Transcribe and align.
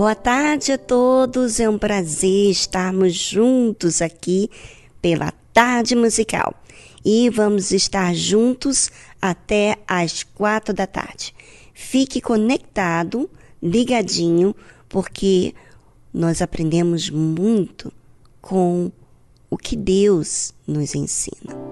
Boa 0.00 0.14
tarde 0.14 0.72
a 0.72 0.78
todos, 0.78 1.60
é 1.60 1.68
um 1.68 1.76
prazer 1.76 2.50
estarmos 2.50 3.12
juntos 3.12 4.00
aqui 4.00 4.48
pela 5.02 5.30
Tarde 5.52 5.94
Musical. 5.94 6.54
E 7.04 7.28
vamos 7.28 7.70
estar 7.70 8.14
juntos 8.14 8.90
até 9.20 9.76
às 9.86 10.22
quatro 10.22 10.72
da 10.72 10.86
tarde. 10.86 11.34
Fique 11.74 12.18
conectado, 12.18 13.28
ligadinho, 13.62 14.56
porque 14.88 15.54
nós 16.14 16.40
aprendemos 16.40 17.10
muito 17.10 17.92
com 18.40 18.90
o 19.50 19.58
que 19.58 19.76
Deus 19.76 20.54
nos 20.66 20.94
ensina. 20.94 21.69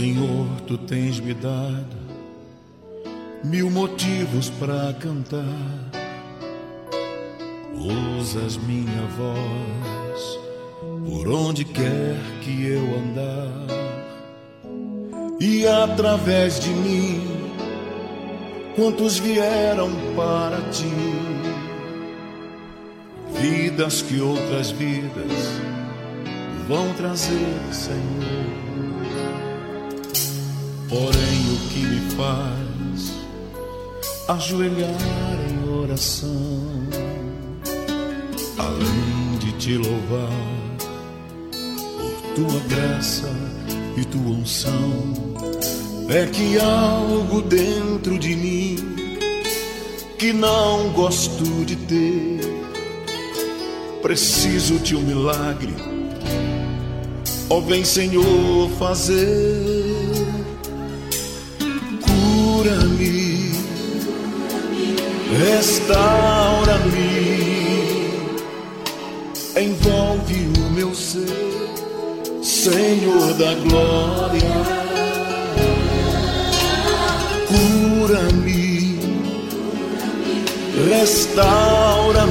Senhor, 0.00 0.46
tu 0.66 0.78
tens 0.78 1.20
me 1.20 1.34
dado 1.34 1.84
mil 3.44 3.70
motivos 3.70 4.48
para 4.48 4.94
cantar. 4.94 5.44
Usas 8.18 8.56
minha 8.56 9.02
voz 9.18 10.38
por 11.06 11.28
onde 11.28 11.66
quer 11.66 12.16
que 12.40 12.64
eu 12.64 12.82
andar, 12.98 13.66
e 15.38 15.66
através 15.66 16.60
de 16.60 16.70
mim, 16.70 17.20
quantos 18.76 19.18
vieram 19.18 19.90
para 20.16 20.62
ti, 20.70 20.86
vidas 23.38 24.00
que 24.00 24.18
outras 24.18 24.70
vidas 24.70 25.60
vão 26.66 26.90
trazer, 26.94 27.58
Senhor 27.70 28.89
Porém, 30.90 31.54
o 31.54 31.68
que 31.68 31.78
me 31.78 32.10
faz 32.16 33.12
ajoelhar 34.26 35.38
em 35.48 35.72
oração, 35.72 36.66
além 38.58 39.38
de 39.38 39.52
te 39.52 39.76
louvar 39.76 40.32
por 41.96 42.34
tua 42.34 42.60
graça 42.68 43.30
e 43.96 44.04
tua 44.04 44.32
unção, 44.32 45.14
é 46.08 46.26
que 46.26 46.58
algo 46.58 47.40
dentro 47.40 48.18
de 48.18 48.34
mim 48.34 48.76
que 50.18 50.32
não 50.32 50.88
gosto 50.92 51.64
de 51.64 51.76
ter. 51.76 52.40
Preciso 54.02 54.76
de 54.80 54.96
um 54.96 55.02
milagre, 55.02 55.72
ó 57.48 57.58
oh, 57.58 57.60
vem 57.60 57.84
Senhor 57.84 58.68
fazer 58.76 59.79
cura-me, 62.70 63.50
restaura-me, 65.38 67.00
envolve 69.60 70.48
o 70.56 70.70
meu 70.70 70.94
ser, 70.94 71.26
Senhor 72.42 73.34
da 73.34 73.54
glória, 73.54 74.40
cura-me, 77.48 79.00
restaura-me, 80.88 82.30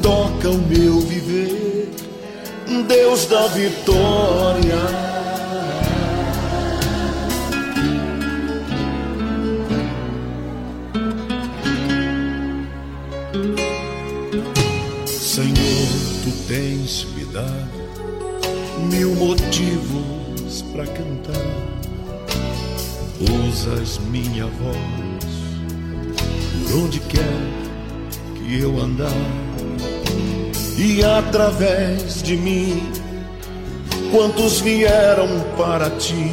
toca 0.00 0.48
o 0.48 0.56
meu 0.56 1.00
viver, 1.00 1.90
Deus 2.88 3.26
da 3.26 3.46
vitória. 3.48 5.03
Mil 18.90 19.14
motivos 19.14 20.62
para 20.72 20.86
cantar. 20.86 21.74
Usas 23.48 23.98
minha 24.10 24.46
voz 24.46 25.24
por 26.68 26.82
onde 26.84 27.00
quer 27.00 27.40
que 28.34 28.60
eu 28.60 28.78
andar, 28.80 29.10
e 30.76 31.02
através 31.04 32.22
de 32.22 32.36
mim, 32.36 32.82
quantos 34.10 34.60
vieram 34.60 35.28
para 35.56 35.88
ti? 35.90 36.30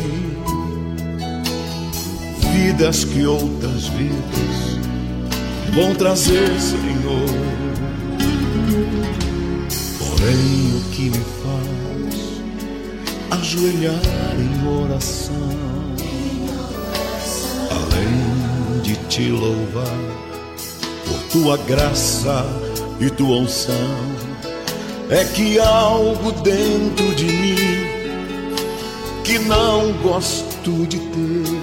Vidas 2.53 3.05
que 3.05 3.25
outras 3.25 3.87
vidas 3.87 4.79
vão 5.73 5.95
trazer, 5.95 6.49
Senhor. 6.59 7.50
O 10.23 10.91
que 10.91 11.09
me 11.09 11.21
ajoelhar 13.31 13.99
em 14.37 14.83
oração, 14.83 15.35
além 17.71 18.81
de 18.83 18.95
te 19.07 19.29
louvar 19.29 19.97
por 21.07 21.19
tua 21.31 21.57
graça 21.57 22.45
e 22.99 23.09
tua 23.09 23.37
unção, 23.37 23.75
é 25.09 25.25
que 25.25 25.59
algo 25.59 26.31
dentro 26.43 27.15
de 27.15 27.25
mim 27.25 27.55
que 29.23 29.39
não 29.39 29.91
gosto 30.03 30.85
de 30.87 30.99
ter, 30.99 31.61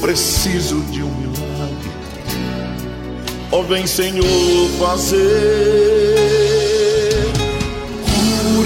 preciso 0.00 0.80
de 0.92 1.02
um 1.02 1.14
milagre. 1.14 1.90
Ó, 3.50 3.60
oh, 3.60 3.62
vem 3.64 3.86
Senhor 3.86 4.24
fazer, 4.78 6.17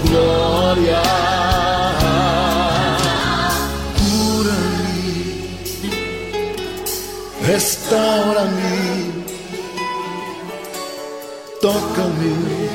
Glória. 0.09 1.01
Cura-me, 3.97 5.57
restaura-me, 7.45 9.13
toca-me, 11.61 12.69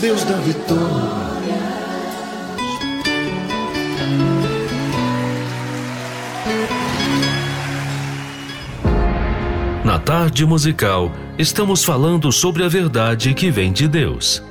Deus 0.00 0.24
da 0.24 0.36
vitória. 0.36 1.28
Na 9.84 9.98
tarde 9.98 10.44
musical, 10.44 11.10
estamos 11.38 11.82
falando 11.82 12.30
sobre 12.30 12.62
a 12.62 12.68
verdade 12.68 13.32
que 13.32 13.50
vem 13.50 13.72
de 13.72 13.88
Deus, 13.88 14.42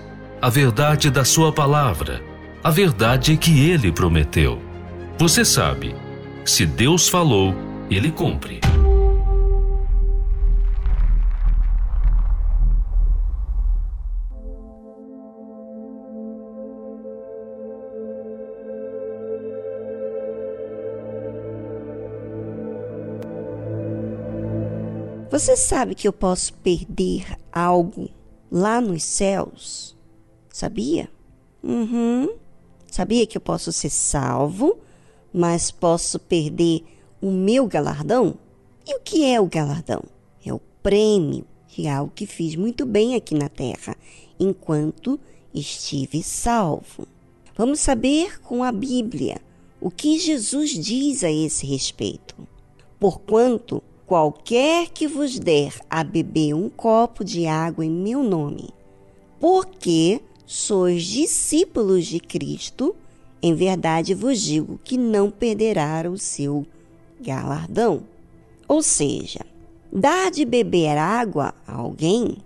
a 0.47 0.49
verdade 0.49 1.11
da 1.11 1.25
Sua 1.25 1.51
palavra, 1.51 2.23
a 2.63 2.71
verdade 2.71 3.35
que 3.35 3.69
Ele 3.69 3.91
prometeu. 3.91 4.61
Você 5.17 5.43
sabe, 5.43 5.93
se 6.45 6.65
Deus 6.65 7.09
falou, 7.09 7.53
Ele 7.91 8.09
cumpre. 8.09 8.61
Você 25.29 25.57
sabe 25.57 25.93
que 25.93 26.07
eu 26.07 26.13
posso 26.13 26.53
perder 26.53 27.35
algo 27.51 28.09
lá 28.49 28.79
nos 28.79 29.03
céus? 29.03 29.96
Sabia? 30.57 31.07
Uhum. 31.63 32.29
Sabia 32.89 33.27
que 33.27 33.37
eu 33.37 33.41
posso 33.41 33.71
ser 33.71 33.91
salvo, 33.91 34.79
mas 35.31 35.69
posso 35.69 36.17
perder 36.17 36.83
o 37.21 37.29
meu 37.29 37.67
galardão? 37.67 38.33
E 38.83 38.95
o 38.95 38.99
que 38.99 39.23
é 39.23 39.39
o 39.39 39.45
galardão? 39.45 40.01
É 40.43 40.51
o 40.51 40.59
prêmio 40.81 41.45
de 41.67 41.87
algo 41.87 42.11
que 42.11 42.25
fiz 42.25 42.55
muito 42.55 42.87
bem 42.87 43.13
aqui 43.13 43.35
na 43.35 43.49
terra, 43.49 43.95
enquanto 44.39 45.19
estive 45.53 46.23
salvo. 46.23 47.07
Vamos 47.55 47.79
saber 47.79 48.41
com 48.41 48.63
a 48.63 48.71
Bíblia 48.71 49.39
o 49.79 49.91
que 49.91 50.17
Jesus 50.17 50.71
diz 50.71 51.23
a 51.23 51.31
esse 51.31 51.67
respeito. 51.67 52.35
Porquanto 52.99 53.83
qualquer 54.07 54.89
que 54.89 55.07
vos 55.07 55.37
der 55.37 55.75
a 55.87 56.03
beber 56.03 56.55
um 56.55 56.67
copo 56.67 57.23
de 57.23 57.45
água 57.45 57.85
em 57.85 57.91
meu 57.91 58.23
nome, 58.23 58.69
porque 59.39 60.19
sois 60.47 61.03
discípulos 61.03 62.05
de 62.05 62.21
Cristo, 62.21 62.95
em 63.43 63.53
verdade 63.53 64.13
vos 64.13 64.41
digo 64.41 64.79
que 64.81 64.97
não 64.97 65.29
perderá 65.29 66.09
o 66.09 66.17
seu 66.17 66.65
galardão. 67.19 68.03
Ou 68.65 68.81
seja, 68.81 69.41
dar 69.91 70.31
de 70.31 70.45
beber 70.45 70.97
água 70.97 71.53
a 71.67 71.75
alguém, 71.75 72.37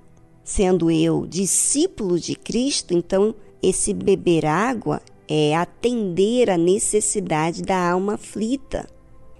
sendo 0.43 0.89
eu 0.89 1.27
discípulo 1.27 2.19
de 2.19 2.35
Cristo, 2.35 2.93
então 2.93 3.35
esse 3.61 3.93
beber 3.93 4.47
água 4.47 4.99
é 5.27 5.55
atender 5.55 6.49
a 6.49 6.57
necessidade 6.57 7.61
da 7.61 7.91
alma 7.91 8.15
aflita. 8.15 8.89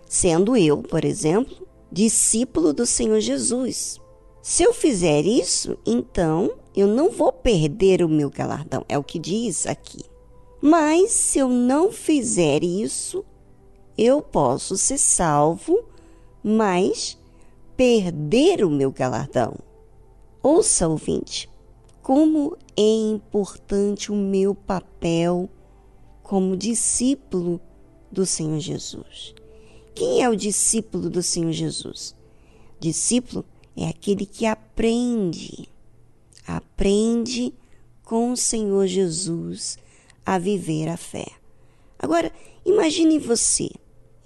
Sendo 0.08 0.56
eu, 0.56 0.78
por 0.84 1.04
exemplo, 1.04 1.68
discípulo 1.92 2.74
do 2.74 2.86
Senhor 2.86 3.20
Jesus. 3.20 4.00
Se 4.42 4.64
eu 4.64 4.74
fizer 4.74 5.26
isso, 5.26 5.78
então 5.86 6.52
eu 6.76 6.88
não 6.88 7.12
vou 7.12 7.32
perder 7.32 8.04
o 8.04 8.10
meu 8.10 8.30
galardão, 8.30 8.84
é 8.90 8.98
o 8.98 9.04
que 9.04 9.20
diz 9.20 9.68
aqui. 9.68 10.04
Mas 10.62 11.12
se 11.12 11.40
eu 11.40 11.48
não 11.48 11.92
fizer 11.92 12.64
isso, 12.64 13.24
eu 13.98 14.22
posso 14.22 14.78
ser 14.78 14.98
salvo, 14.98 15.84
mas 16.44 17.18
perder 17.78 18.64
o 18.64 18.70
meu 18.70 18.92
galardão. 18.92 19.56
Ouça, 20.42 20.88
ouvinte, 20.88 21.48
como 22.02 22.58
é 22.76 23.12
importante 23.12 24.12
o 24.12 24.16
meu 24.16 24.56
papel 24.56 25.48
como 26.24 26.58
discípulo 26.58 27.62
do 28.12 28.26
Senhor 28.26 28.60
Jesus. 28.60 29.36
Quem 29.94 30.24
é 30.24 30.30
o 30.30 30.36
discípulo 30.36 31.10
do 31.10 31.22
Senhor 31.22 31.52
Jesus? 31.52 32.16
Discípulo 32.80 33.46
é 33.76 33.88
aquele 33.88 34.26
que 34.26 34.46
aprende, 34.46 35.68
aprende 36.48 37.54
com 38.04 38.32
o 38.32 38.38
Senhor 38.38 38.88
Jesus 38.88 39.78
a 40.26 40.38
viver 40.38 40.90
a 40.90 40.98
fé. 40.98 41.28
Agora, 41.98 42.32
imagine 42.66 43.20
você, 43.20 43.70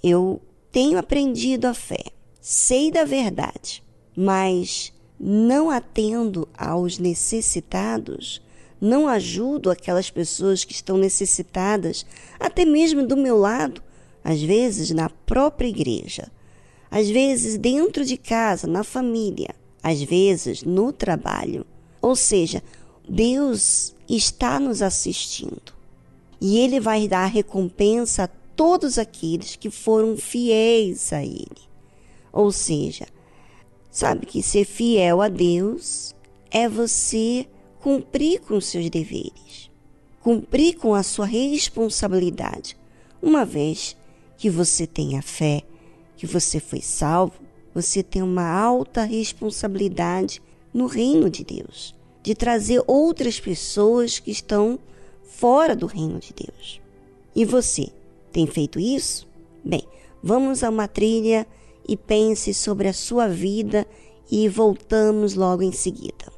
eu 0.04 0.42
tenho 0.72 0.98
aprendido 0.98 1.66
a 1.66 1.74
fé, 1.74 2.06
sei 2.42 2.92
da 2.92 3.04
verdade, 3.06 3.84
mas 4.16 4.94
não 5.20 5.70
atendo 5.70 6.48
aos 6.58 6.98
necessitados, 6.98 8.42
não 8.80 9.08
ajudo 9.08 9.70
aquelas 9.70 10.10
pessoas 10.10 10.64
que 10.64 10.74
estão 10.74 10.98
necessitadas, 10.98 12.06
até 12.40 12.66
mesmo 12.66 13.06
do 13.06 13.16
meu 13.16 13.38
lado, 13.38 13.82
às 14.24 14.42
vezes 14.42 14.92
na 14.92 15.10
própria 15.10 15.68
igreja, 15.68 16.32
às 16.90 17.10
vezes 17.10 17.58
dentro 17.58 18.06
de 18.06 18.18
casa, 18.18 18.68
na 18.68 18.84
família, 18.84 19.56
às 19.82 20.02
vezes 20.02 20.64
no 20.64 20.92
trabalho. 20.92 21.66
Ou 22.02 22.16
seja, 22.16 22.64
Deus 23.08 23.96
está 24.08 24.60
nos 24.60 24.82
assistindo 24.82 25.74
e 26.40 26.58
Ele 26.58 26.80
vai 26.80 27.08
dar 27.08 27.26
recompensa 27.26 28.24
a 28.24 28.28
todos 28.56 28.98
aqueles 28.98 29.56
que 29.56 29.70
foram 29.70 30.18
fiéis 30.18 31.12
a 31.12 31.24
Ele. 31.24 31.66
Ou 32.32 32.52
seja, 32.52 33.08
sabe 33.92 34.26
que 34.26 34.42
ser 34.42 34.66
fiel 34.66 35.22
a 35.22 35.30
Deus 35.30 36.16
é 36.52 36.68
você 36.68 37.48
cumprir 37.80 38.42
com 38.42 38.60
seus 38.60 38.90
deveres, 38.90 39.70
cumprir 40.22 40.76
com 40.76 40.96
a 40.96 41.04
sua 41.04 41.26
responsabilidade, 41.26 42.78
uma 43.22 43.46
vez 43.46 43.96
que 44.38 44.50
você 44.50 44.88
tenha 44.88 45.22
fé, 45.22 45.64
que 46.18 46.26
você 46.26 46.60
foi 46.60 46.82
salvo, 46.82 47.42
você 47.74 48.02
tem 48.02 48.22
uma 48.22 48.48
alta 48.48 49.04
responsabilidade 49.04 50.42
no 50.74 50.88
reino 50.88 51.30
de 51.30 51.44
Deus, 51.44 51.96
de 52.24 52.34
trazer 52.34 52.82
outras 52.88 53.40
pessoas 53.40 54.20
que 54.20 54.32
estão 54.32 54.80
fora 55.24 55.76
do 55.76 55.86
reino 55.86 56.20
de 56.20 56.34
Deus. 56.34 56.82
E 57.36 57.44
você 57.44 57.90
tem 58.32 58.48
feito 58.48 58.80
isso? 58.80 59.28
Bem, 59.64 59.84
vamos 60.24 60.64
a 60.64 60.70
uma 60.70 60.88
trilha 60.88 61.46
e 61.88 61.96
pense 61.96 62.54
sobre 62.54 62.88
a 62.88 62.94
sua 62.94 63.28
vida 63.28 63.86
e 64.32 64.48
voltamos 64.50 65.36
logo 65.36 65.62
em 65.62 65.72
seguida. 65.72 66.35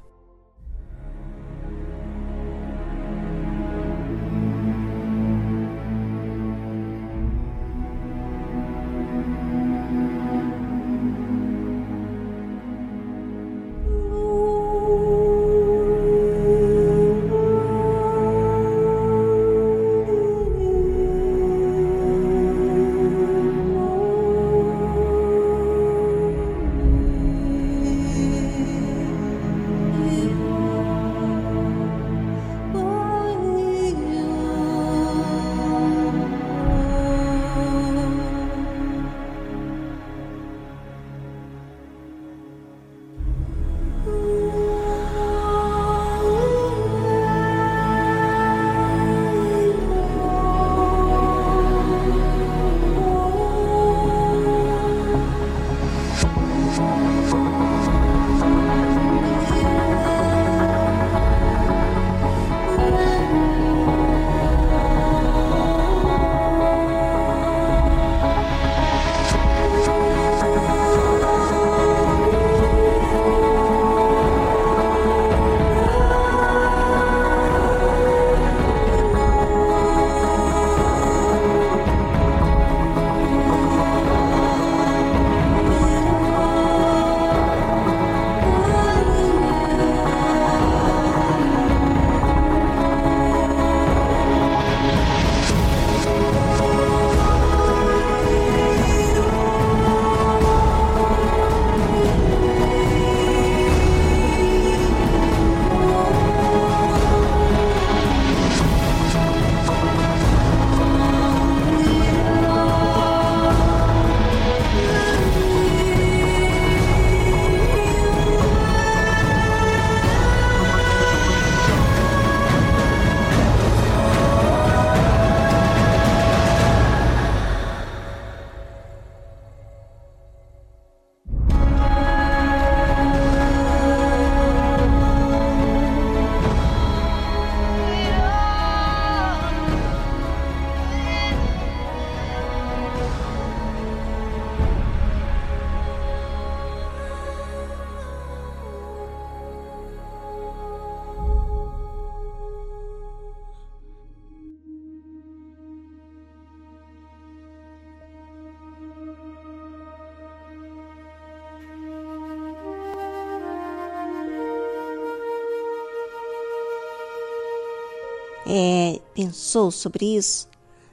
Pensou 169.18 169.72
sobre 169.72 170.16
isso? 170.16 170.48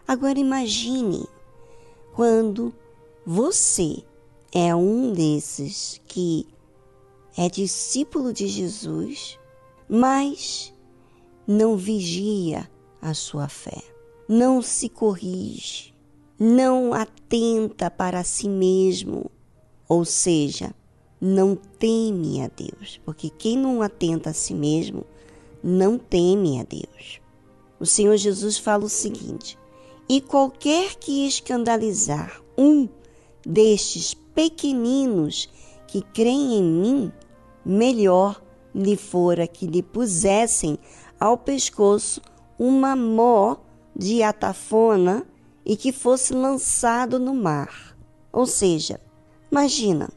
Agora 0.09 0.39
imagine 0.39 1.29
quando 2.15 2.73
você 3.27 4.03
é 4.51 4.75
um 4.75 5.13
desses 5.13 6.01
que 6.07 6.47
é 7.37 7.51
discípulo 7.51 8.33
de 8.33 8.47
Jesus, 8.47 9.39
mas 9.87 10.73
não 11.47 11.77
vigia 11.77 12.67
a 13.03 13.13
sua 13.13 13.47
fé, 13.47 13.83
não 14.27 14.63
se 14.63 14.89
corrige, 14.89 15.95
não 16.39 16.95
atenta 16.95 17.91
para 17.91 18.25
si 18.25 18.49
mesmo, 18.49 19.31
ou 19.87 20.03
seja, 20.03 20.75
não 21.21 21.55
teme 21.55 22.41
a 22.41 22.49
Deus, 22.49 22.99
porque 23.05 23.29
quem 23.29 23.59
não 23.59 23.83
atenta 23.83 24.31
a 24.31 24.35
si 24.35 24.55
mesmo 24.55 25.05
não 25.63 25.99
teme 25.99 26.59
a 26.59 26.65
Deus. 26.65 27.23
O 27.79 27.87
Senhor 27.87 28.17
Jesus 28.17 28.59
fala 28.59 28.85
o 28.85 28.89
seguinte: 28.89 29.59
e 30.09 30.21
qualquer 30.21 30.97
que 30.97 31.27
escandalizar 31.27 32.41
um 32.57 32.89
destes 33.45 34.15
pequeninos 34.15 35.49
que 35.87 36.03
creem 36.03 36.59
em 36.59 36.63
mim, 36.63 37.13
melhor 37.65 38.43
lhe 38.75 38.97
fora 38.97 39.47
que 39.47 39.67
lhe 39.67 39.83
pusessem 39.83 40.79
ao 41.19 41.39
pescoço 41.39 42.21
uma 42.59 42.97
mó 42.97 43.57
de 43.95 44.23
atafona 44.23 45.25
e 45.65 45.77
que 45.77 45.93
fosse 45.93 46.35
lançado 46.35 47.19
no 47.19 47.35
mar. 47.35 47.97
Ou 48.33 48.47
seja, 48.47 49.01
imagina 49.51 50.11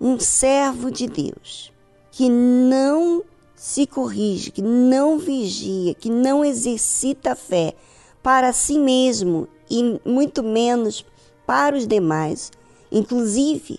um 0.00 0.18
servo 0.18 0.90
de 0.90 1.06
Deus 1.06 1.72
que 2.10 2.28
não 2.28 3.22
se 3.60 3.86
corrige, 3.86 4.50
que 4.50 4.62
não 4.62 5.18
vigia, 5.18 5.92
que 5.92 6.08
não 6.08 6.42
exercita 6.42 7.32
a 7.32 7.36
fé 7.36 7.74
para 8.22 8.54
si 8.54 8.78
mesmo 8.78 9.46
e 9.68 10.00
muito 10.02 10.42
menos 10.42 11.04
para 11.46 11.76
os 11.76 11.86
demais, 11.86 12.50
inclusive 12.90 13.78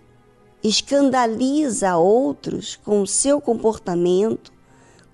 escandaliza 0.64 1.98
outros 1.98 2.76
com 2.76 3.02
o 3.02 3.08
seu 3.08 3.42
comportamento, 3.42 4.54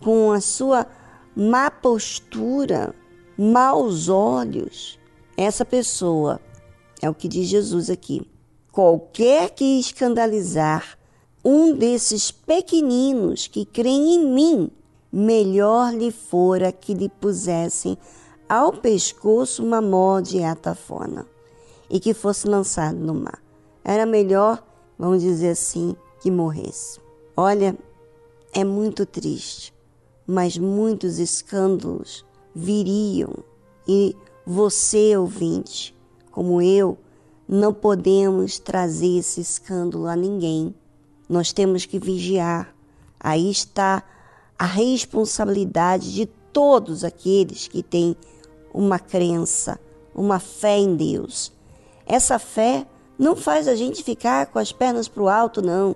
com 0.01 0.33
a 0.33 0.41
sua 0.41 0.85
má 1.33 1.71
postura, 1.71 2.93
maus 3.37 4.09
olhos, 4.09 4.99
essa 5.37 5.63
pessoa, 5.63 6.41
é 7.01 7.09
o 7.09 7.15
que 7.15 7.29
diz 7.29 7.47
Jesus 7.47 7.89
aqui, 7.89 8.29
qualquer 8.69 9.51
que 9.51 9.79
escandalizar 9.79 10.96
um 11.47 11.73
desses 11.73 12.31
pequeninos 12.31 13.47
que 13.47 13.63
creem 13.63 14.15
em 14.15 14.33
mim, 14.33 14.71
melhor 15.11 15.93
lhe 15.93 16.11
fora 16.11 16.71
que 16.71 16.93
lhe 16.93 17.07
pusessem 17.07 17.97
ao 18.49 18.73
pescoço 18.73 19.63
uma 19.63 19.81
mó 19.81 20.19
de 20.19 20.43
atafona 20.43 21.25
e 21.89 21.99
que 21.99 22.13
fosse 22.13 22.47
lançado 22.47 22.97
no 22.97 23.13
mar. 23.13 23.41
Era 23.83 24.05
melhor 24.05 24.61
vamos 24.97 25.21
dizer 25.21 25.49
assim, 25.49 25.95
que 26.19 26.31
morresse. 26.31 26.99
Olha, 27.35 27.77
é 28.53 28.63
muito 28.63 29.05
triste, 29.05 29.73
mas 30.25 30.57
muitos 30.57 31.19
escândalos 31.19 32.25
viriam 32.55 33.31
e 33.87 34.15
você, 34.45 35.15
ouvinte, 35.15 35.95
como 36.31 36.61
eu, 36.61 36.97
não 37.47 37.73
podemos 37.73 38.57
trazer 38.57 39.19
esse 39.19 39.39
escândalo 39.39 40.07
a 40.07 40.15
ninguém. 40.15 40.73
Nós 41.27 41.51
temos 41.51 41.85
que 41.85 41.99
vigiar. 41.99 42.73
Aí 43.19 43.49
está 43.49 44.03
a 44.57 44.65
responsabilidade 44.65 46.13
de 46.13 46.25
todos 46.51 47.03
aqueles 47.03 47.67
que 47.67 47.83
têm 47.83 48.15
uma 48.73 48.99
crença, 48.99 49.79
uma 50.13 50.39
fé 50.39 50.77
em 50.77 50.95
Deus. 50.95 51.51
Essa 52.05 52.39
fé 52.39 52.85
não 53.17 53.35
faz 53.35 53.67
a 53.67 53.75
gente 53.75 54.03
ficar 54.03 54.47
com 54.47 54.59
as 54.59 54.71
pernas 54.71 55.07
para 55.07 55.23
o 55.23 55.29
alto, 55.29 55.61
não. 55.61 55.95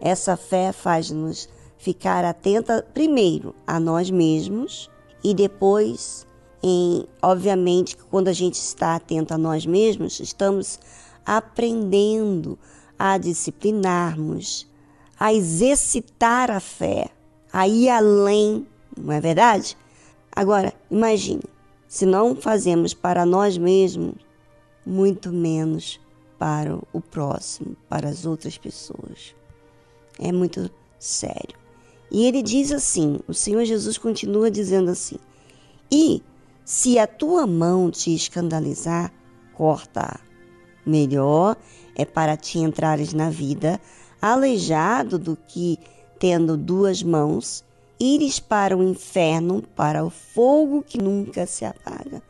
Essa 0.00 0.36
fé 0.36 0.72
faz-nos 0.72 1.48
ficar 1.78 2.24
atenta 2.24 2.86
primeiro 2.94 3.54
a 3.66 3.78
nós 3.78 4.10
mesmos 4.10 4.90
e 5.22 5.34
depois, 5.34 6.26
em, 6.62 7.06
obviamente, 7.22 7.96
quando 8.10 8.28
a 8.28 8.32
gente 8.32 8.54
está 8.54 8.96
atento 8.96 9.34
a 9.34 9.38
nós 9.38 9.64
mesmos, 9.64 10.20
estamos 10.20 10.78
aprendendo 11.24 12.58
a 12.98 13.18
disciplinarmos, 13.18 14.68
a 15.18 15.32
exercitar 15.32 16.50
a 16.50 16.60
fé, 16.60 17.08
a 17.52 17.66
ir 17.66 17.88
além, 17.88 18.66
não 18.96 19.12
é 19.12 19.20
verdade? 19.20 19.76
Agora, 20.34 20.72
imagine, 20.90 21.42
se 21.88 22.04
não 22.04 22.36
fazemos 22.36 22.92
para 22.92 23.24
nós 23.24 23.56
mesmos, 23.56 24.14
muito 24.84 25.32
menos 25.32 26.00
para 26.38 26.78
o 26.92 27.00
próximo, 27.00 27.76
para 27.88 28.08
as 28.08 28.26
outras 28.26 28.58
pessoas. 28.58 29.34
É 30.18 30.30
muito 30.32 30.70
sério. 30.98 31.56
E 32.10 32.24
ele 32.24 32.42
diz 32.42 32.70
assim: 32.72 33.18
o 33.26 33.34
Senhor 33.34 33.64
Jesus 33.64 33.98
continua 33.98 34.50
dizendo 34.50 34.90
assim: 34.90 35.16
E 35.90 36.22
se 36.64 36.98
a 36.98 37.06
tua 37.06 37.46
mão 37.46 37.90
te 37.90 38.14
escandalizar, 38.14 39.12
corta. 39.54 40.20
Melhor 40.84 41.56
é 41.96 42.04
para 42.04 42.36
ti 42.36 42.58
entrares 42.58 43.12
na 43.14 43.30
vida 43.30 43.80
aleijado 44.20 45.18
do 45.18 45.36
que, 45.36 45.78
tendo 46.18 46.56
duas 46.56 47.02
mãos, 47.02 47.64
ires 47.98 48.38
para 48.38 48.76
o 48.76 48.82
inferno, 48.82 49.62
para 49.74 50.04
o 50.04 50.10
fogo 50.10 50.82
que 50.82 50.98
nunca 50.98 51.46
se 51.46 51.64
apaga. 51.64 52.22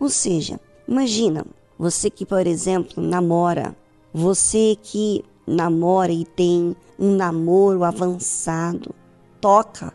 Ou 0.00 0.08
seja, 0.08 0.58
imagina, 0.88 1.44
você 1.78 2.08
que, 2.08 2.24
por 2.24 2.46
exemplo, 2.46 3.02
namora, 3.02 3.76
você 4.12 4.76
que 4.82 5.22
namora 5.46 6.12
e 6.12 6.24
tem 6.24 6.74
um 6.98 7.14
namoro 7.14 7.84
avançado, 7.84 8.94
toca 9.40 9.92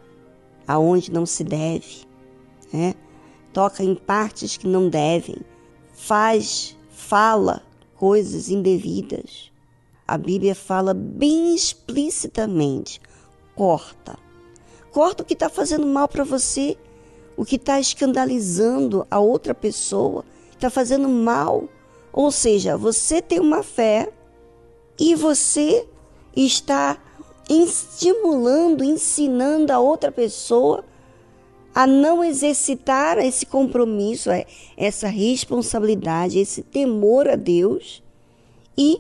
aonde 0.67 1.11
não 1.11 1.25
se 1.25 1.43
deve, 1.43 2.05
né? 2.71 2.93
toca 3.53 3.83
em 3.83 3.95
partes 3.95 4.57
que 4.57 4.67
não 4.67 4.89
devem, 4.89 5.37
faz, 5.93 6.77
fala 6.91 7.63
coisas 7.97 8.49
indevidas. 8.49 9.51
A 10.07 10.17
Bíblia 10.17 10.55
fala 10.55 10.93
bem 10.93 11.53
explicitamente: 11.53 13.01
corta. 13.55 14.17
Corta 14.91 15.23
o 15.23 15.25
que 15.25 15.33
está 15.33 15.49
fazendo 15.49 15.85
mal 15.85 16.07
para 16.07 16.23
você, 16.23 16.77
o 17.35 17.43
que 17.43 17.57
está 17.57 17.79
escandalizando 17.79 19.05
a 19.11 19.19
outra 19.19 19.53
pessoa, 19.53 20.23
está 20.55 20.69
fazendo 20.69 21.09
mal 21.09 21.67
ou 22.17 22.31
seja, 22.31 22.75
você 22.75 23.21
tem 23.21 23.39
uma 23.39 23.61
fé 23.61 24.11
e 24.99 25.13
você 25.13 25.87
está 26.35 26.97
estimulando, 27.47 28.83
ensinando 28.83 29.71
a 29.71 29.77
outra 29.77 30.11
pessoa 30.11 30.83
a 31.77 31.85
não 31.85 32.23
exercitar 32.23 33.19
esse 33.19 33.45
compromisso, 33.45 34.31
é, 34.31 34.47
essa 34.75 35.07
responsabilidade, 35.07 36.39
esse 36.39 36.63
temor 36.63 37.29
a 37.29 37.35
Deus 37.35 38.01
e 38.75 38.99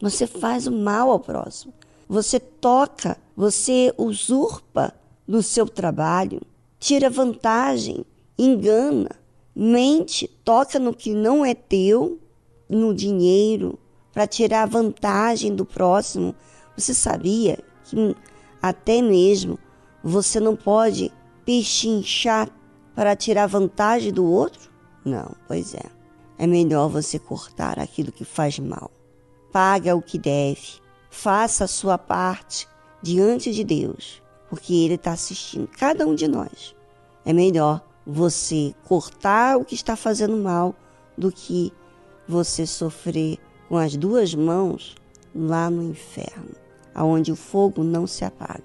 você 0.00 0.26
faz 0.26 0.66
o 0.66 0.72
mal 0.72 1.10
ao 1.10 1.20
próximo. 1.20 1.70
Você 2.08 2.40
toca, 2.40 3.18
você 3.36 3.92
usurpa 3.98 4.94
do 5.26 5.42
seu 5.42 5.68
trabalho, 5.68 6.40
tira 6.80 7.10
vantagem, 7.10 8.06
engana, 8.38 9.10
mente, 9.54 10.28
toca 10.42 10.78
no 10.78 10.94
que 10.94 11.12
não 11.12 11.44
é 11.44 11.54
teu 11.54 12.18
no 12.70 12.94
dinheiro, 12.94 13.78
para 14.14 14.26
tirar 14.26 14.66
vantagem 14.66 15.54
do 15.54 15.66
próximo. 15.66 16.34
Você 16.74 16.94
sabia 16.94 17.58
que 17.84 18.16
até 18.62 19.02
mesmo 19.02 19.58
você 20.02 20.40
não 20.40 20.56
pode 20.56 21.12
pechinchar 21.48 22.50
para 22.94 23.16
tirar 23.16 23.46
vantagem 23.46 24.12
do 24.12 24.22
outro? 24.22 24.70
Não, 25.02 25.34
pois 25.46 25.74
é. 25.74 25.84
É 26.36 26.46
melhor 26.46 26.90
você 26.90 27.18
cortar 27.18 27.78
aquilo 27.78 28.12
que 28.12 28.22
faz 28.22 28.58
mal. 28.58 28.90
Paga 29.50 29.96
o 29.96 30.02
que 30.02 30.18
deve. 30.18 30.74
Faça 31.08 31.64
a 31.64 31.68
sua 31.68 31.96
parte 31.96 32.68
diante 33.00 33.50
de 33.50 33.64
Deus, 33.64 34.22
porque 34.50 34.74
Ele 34.74 34.96
está 34.96 35.12
assistindo 35.12 35.66
cada 35.68 36.06
um 36.06 36.14
de 36.14 36.28
nós. 36.28 36.76
É 37.24 37.32
melhor 37.32 37.82
você 38.06 38.74
cortar 38.84 39.56
o 39.56 39.64
que 39.64 39.74
está 39.74 39.96
fazendo 39.96 40.36
mal 40.36 40.74
do 41.16 41.32
que 41.32 41.72
você 42.28 42.66
sofrer 42.66 43.38
com 43.70 43.78
as 43.78 43.96
duas 43.96 44.34
mãos 44.34 44.96
lá 45.34 45.70
no 45.70 45.82
inferno, 45.82 46.54
aonde 46.94 47.32
o 47.32 47.36
fogo 47.36 47.82
não 47.82 48.06
se 48.06 48.22
apaga, 48.22 48.62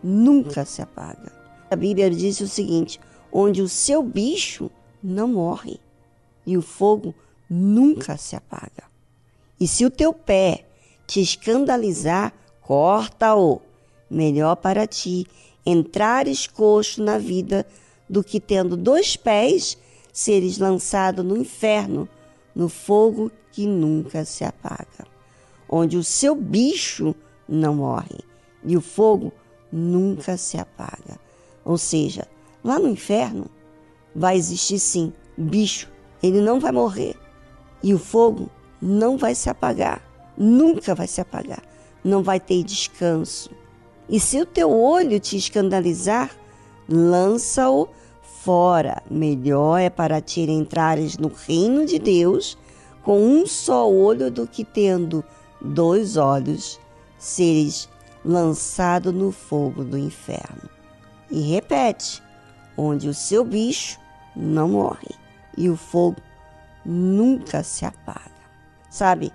nunca 0.00 0.64
se 0.64 0.80
apaga. 0.80 1.39
A 1.70 1.76
Bíblia 1.76 2.10
diz 2.10 2.40
o 2.40 2.48
seguinte: 2.48 3.00
onde 3.32 3.62
o 3.62 3.68
seu 3.68 4.02
bicho 4.02 4.70
não 5.02 5.28
morre 5.28 5.78
e 6.44 6.56
o 6.56 6.62
fogo 6.62 7.14
nunca 7.48 8.16
se 8.16 8.34
apaga. 8.34 8.84
E 9.58 9.68
se 9.68 9.84
o 9.84 9.90
teu 9.90 10.12
pé 10.12 10.66
te 11.06 11.20
escandalizar, 11.20 12.32
corta-o. 12.60 13.60
Melhor 14.10 14.56
para 14.56 14.86
ti 14.86 15.26
entrares 15.64 16.46
coxo 16.46 17.02
na 17.02 17.18
vida 17.18 17.64
do 18.08 18.24
que 18.24 18.40
tendo 18.40 18.76
dois 18.76 19.14
pés 19.14 19.78
seres 20.12 20.58
lançado 20.58 21.22
no 21.22 21.36
inferno, 21.36 22.08
no 22.54 22.68
fogo 22.68 23.30
que 23.52 23.66
nunca 23.66 24.24
se 24.24 24.44
apaga, 24.44 25.06
onde 25.68 25.96
o 25.96 26.02
seu 26.02 26.34
bicho 26.34 27.14
não 27.48 27.76
morre 27.76 28.18
e 28.64 28.76
o 28.76 28.80
fogo 28.80 29.32
nunca 29.70 30.36
se 30.36 30.58
apaga. 30.58 31.29
Ou 31.64 31.78
seja, 31.78 32.26
lá 32.64 32.78
no 32.78 32.88
inferno 32.88 33.46
vai 34.14 34.36
existir 34.36 34.78
sim 34.78 35.12
bicho, 35.36 35.88
ele 36.22 36.40
não 36.40 36.60
vai 36.60 36.72
morrer 36.72 37.16
e 37.82 37.94
o 37.94 37.98
fogo 37.98 38.50
não 38.80 39.16
vai 39.16 39.34
se 39.34 39.48
apagar, 39.48 40.02
nunca 40.36 40.94
vai 40.94 41.06
se 41.06 41.20
apagar, 41.20 41.62
não 42.04 42.22
vai 42.22 42.38
ter 42.38 42.62
descanso. 42.62 43.50
E 44.08 44.18
se 44.18 44.40
o 44.40 44.46
teu 44.46 44.70
olho 44.70 45.20
te 45.20 45.36
escandalizar, 45.36 46.30
lança-o 46.88 47.88
fora. 48.22 49.02
Melhor 49.10 49.78
é 49.78 49.88
para 49.88 50.20
ti 50.20 50.40
entrares 50.42 51.16
no 51.16 51.28
reino 51.28 51.86
de 51.86 51.98
Deus 51.98 52.58
com 53.02 53.20
um 53.20 53.46
só 53.46 53.90
olho 53.90 54.30
do 54.30 54.46
que 54.46 54.64
tendo 54.64 55.24
dois 55.60 56.16
olhos, 56.16 56.80
seres 57.18 57.88
lançado 58.24 59.12
no 59.12 59.30
fogo 59.30 59.84
do 59.84 59.96
inferno. 59.96 60.68
E 61.30 61.40
repete: 61.40 62.22
onde 62.76 63.08
o 63.08 63.14
seu 63.14 63.44
bicho 63.44 63.98
não 64.34 64.70
morre 64.70 65.14
e 65.56 65.68
o 65.68 65.76
fogo 65.76 66.20
nunca 66.84 67.62
se 67.62 67.84
apaga. 67.84 68.30
Sabe, 68.90 69.32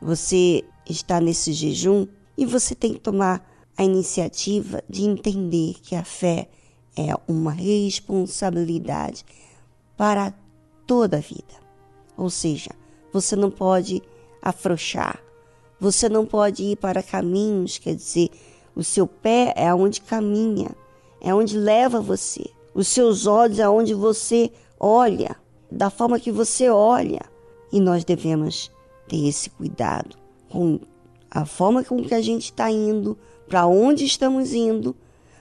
você 0.00 0.64
está 0.88 1.20
nesse 1.20 1.52
jejum 1.52 2.06
e 2.36 2.44
você 2.44 2.74
tem 2.74 2.92
que 2.92 3.00
tomar 3.00 3.44
a 3.76 3.82
iniciativa 3.82 4.82
de 4.88 5.02
entender 5.02 5.74
que 5.82 5.96
a 5.96 6.04
fé 6.04 6.48
é 6.96 7.14
uma 7.26 7.50
responsabilidade 7.50 9.24
para 9.96 10.32
toda 10.86 11.16
a 11.16 11.20
vida. 11.20 11.54
Ou 12.16 12.30
seja, 12.30 12.70
você 13.12 13.34
não 13.34 13.50
pode 13.50 14.02
afrouxar, 14.40 15.20
você 15.80 16.08
não 16.08 16.24
pode 16.24 16.62
ir 16.62 16.76
para 16.76 17.02
caminhos, 17.02 17.78
quer 17.78 17.94
dizer, 17.94 18.30
o 18.76 18.84
seu 18.84 19.06
pé 19.06 19.52
é 19.56 19.74
onde 19.74 20.00
caminha, 20.00 20.70
é 21.24 21.34
onde 21.34 21.56
leva 21.56 22.02
você, 22.02 22.44
os 22.74 22.86
seus 22.86 23.26
olhos 23.26 23.58
é 23.58 23.66
onde 23.66 23.94
você 23.94 24.52
olha, 24.78 25.34
da 25.70 25.88
forma 25.88 26.20
que 26.20 26.30
você 26.30 26.68
olha. 26.68 27.22
E 27.72 27.80
nós 27.80 28.04
devemos 28.04 28.70
ter 29.08 29.26
esse 29.26 29.48
cuidado 29.48 30.18
com 30.50 30.78
a 31.30 31.46
forma 31.46 31.82
com 31.82 32.04
que 32.04 32.14
a 32.14 32.20
gente 32.20 32.44
está 32.44 32.70
indo, 32.70 33.16
para 33.48 33.66
onde 33.66 34.04
estamos 34.04 34.52
indo, 34.52 34.94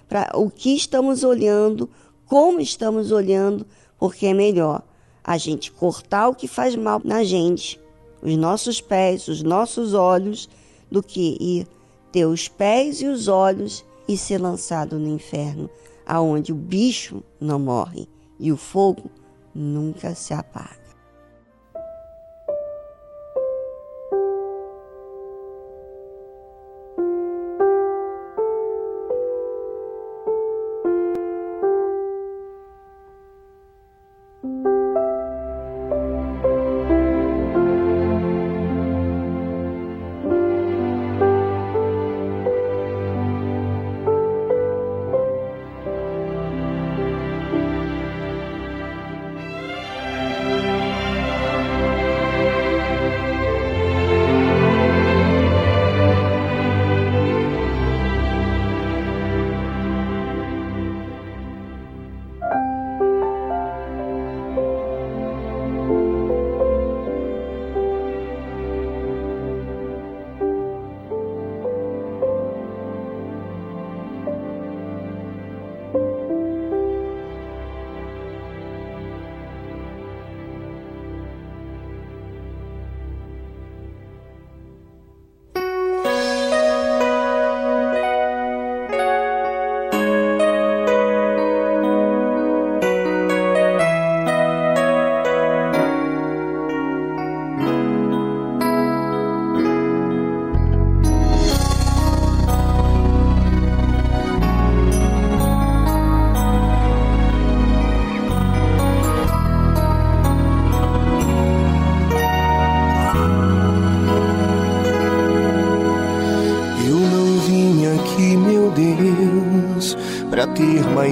para 0.08 0.32
o 0.36 0.50
que 0.50 0.74
estamos 0.74 1.22
olhando, 1.22 1.90
como 2.28 2.62
estamos 2.62 3.12
olhando, 3.12 3.66
porque 4.00 4.28
é 4.28 4.34
melhor 4.34 4.82
a 5.22 5.38
gente 5.38 5.70
cortar 5.70 6.30
o 6.30 6.36
que 6.36 6.48
faz 6.48 6.78
mal 6.78 7.02
na 7.04 7.26
gente, 7.26 7.78
os 8.22 8.38
nossos 8.38 8.80
pés, 8.80 9.28
os 9.28 9.44
nossos 9.44 9.94
olhos, 9.94 10.50
do 10.90 11.04
que 11.04 11.38
ir 11.42 11.68
ter 12.10 12.26
os 12.26 12.48
pés 12.48 13.02
e 13.02 13.08
os 13.08 13.28
olhos 13.28 13.84
e 14.08 14.18
ser 14.18 14.38
lançado 14.38 15.00
no 15.00 15.08
inferno, 15.08 15.70
aonde 16.06 16.52
o 16.52 16.56
bicho 16.56 17.24
não 17.40 17.60
morre 17.60 18.08
e 18.40 18.52
o 18.52 18.58
fogo 18.58 19.10
nunca 19.54 20.14
se 20.16 20.34
apaga. 20.34 20.83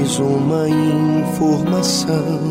Mais 0.01 0.17
uma 0.17 0.67
informação 0.67 2.50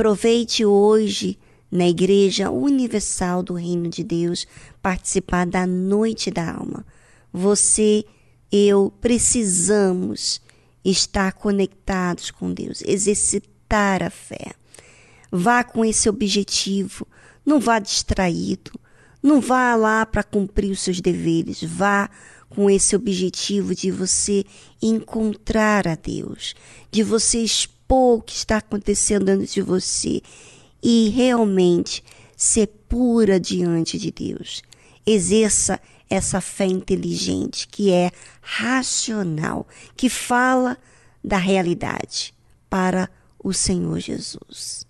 Aproveite 0.00 0.64
hoje 0.64 1.38
na 1.70 1.86
Igreja 1.86 2.50
Universal 2.50 3.42
do 3.42 3.52
Reino 3.52 3.86
de 3.86 4.02
Deus 4.02 4.46
participar 4.80 5.46
da 5.46 5.66
Noite 5.66 6.30
da 6.30 6.54
Alma. 6.54 6.86
Você, 7.30 8.06
eu 8.50 8.90
precisamos 8.98 10.40
estar 10.82 11.34
conectados 11.34 12.30
com 12.30 12.50
Deus, 12.50 12.82
exercitar 12.86 14.02
a 14.02 14.08
fé. 14.08 14.52
Vá 15.30 15.62
com 15.62 15.84
esse 15.84 16.08
objetivo, 16.08 17.06
não 17.44 17.60
vá 17.60 17.78
distraído, 17.78 18.72
não 19.22 19.38
vá 19.38 19.74
lá 19.74 20.06
para 20.06 20.22
cumprir 20.22 20.70
os 20.70 20.80
seus 20.80 20.98
deveres, 20.98 21.62
vá 21.62 22.08
com 22.48 22.70
esse 22.70 22.96
objetivo 22.96 23.74
de 23.74 23.90
você 23.90 24.46
encontrar 24.80 25.86
a 25.86 25.94
Deus, 25.94 26.54
de 26.90 27.02
você 27.02 27.40
expor 27.40 27.79
o 27.94 28.22
que 28.22 28.34
está 28.34 28.58
acontecendo 28.58 29.24
dentro 29.24 29.46
de 29.46 29.62
você 29.62 30.20
e 30.82 31.08
realmente 31.10 32.02
ser 32.36 32.68
pura 32.88 33.38
diante 33.38 33.98
de 33.98 34.10
Deus. 34.10 34.62
Exerça 35.06 35.80
essa 36.08 36.40
fé 36.40 36.66
inteligente, 36.66 37.68
que 37.68 37.92
é 37.92 38.10
racional, 38.40 39.66
que 39.96 40.08
fala 40.08 40.76
da 41.22 41.36
realidade 41.36 42.34
para 42.68 43.08
o 43.42 43.52
Senhor 43.52 43.98
Jesus. 44.00 44.86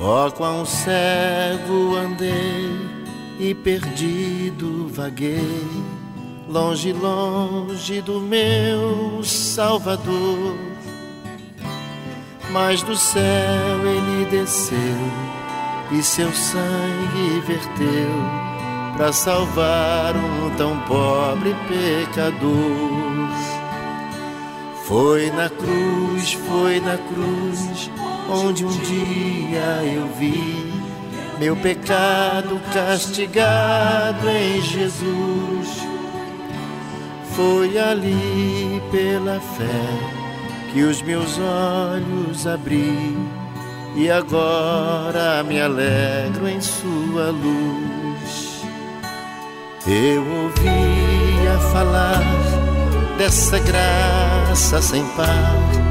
Ó, 0.00 0.28
oh, 0.28 0.30
quão 0.30 0.64
cego 0.64 1.96
andei 1.96 2.70
e 3.40 3.52
perdido 3.52 4.88
vaguei, 4.94 5.66
longe, 6.48 6.92
longe 6.92 8.00
do 8.02 8.20
meu 8.20 9.24
Salvador. 9.24 10.56
Mas 12.52 12.80
do 12.82 12.96
céu 12.96 13.80
ele 13.84 14.24
desceu 14.30 14.78
e 15.90 16.00
seu 16.00 16.32
sangue 16.32 17.40
verteu 17.44 18.10
para 18.96 19.12
salvar 19.12 20.14
um 20.16 20.54
tão 20.56 20.78
pobre 20.82 21.56
pecador. 21.66 22.48
Foi 24.84 25.28
na 25.32 25.50
cruz, 25.50 26.34
foi 26.34 26.78
na 26.78 26.96
cruz 26.98 27.90
onde 28.28 28.64
um 28.64 28.78
dia 28.78 29.82
eu 29.84 30.06
vi 30.18 30.68
meu 31.38 31.56
pecado 31.56 32.60
castigado 32.72 34.28
em 34.28 34.60
Jesus. 34.60 35.88
Foi 37.34 37.78
ali 37.78 38.82
pela 38.90 39.40
fé 39.40 40.72
que 40.72 40.82
os 40.82 41.00
meus 41.02 41.38
olhos 41.38 42.46
abri 42.46 43.16
e 43.94 44.10
agora 44.10 45.42
me 45.44 45.60
alegro 45.60 46.48
em 46.48 46.60
Sua 46.60 47.30
luz. 47.30 48.62
Eu 49.86 50.22
ouvia 50.22 51.58
falar 51.72 52.22
dessa 53.16 53.58
graça 53.60 54.82
sem 54.82 55.04
par 55.10 55.87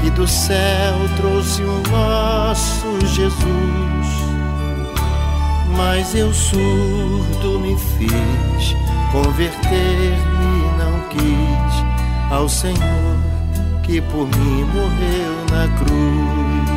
que 0.00 0.10
do 0.10 0.26
céu 0.26 0.94
trouxe 1.16 1.62
o 1.62 1.82
nosso 1.90 3.06
Jesus. 3.06 3.38
Mas 5.76 6.14
eu 6.14 6.32
surdo 6.32 7.60
me 7.60 7.76
fiz, 7.76 8.76
converter-me 9.12 10.78
não 10.78 11.08
quis 11.08 12.32
ao 12.32 12.48
Senhor 12.48 13.16
que 13.82 14.00
por 14.00 14.26
mim 14.26 14.64
morreu 14.64 15.34
na 15.50 15.68
cruz. 15.78 16.68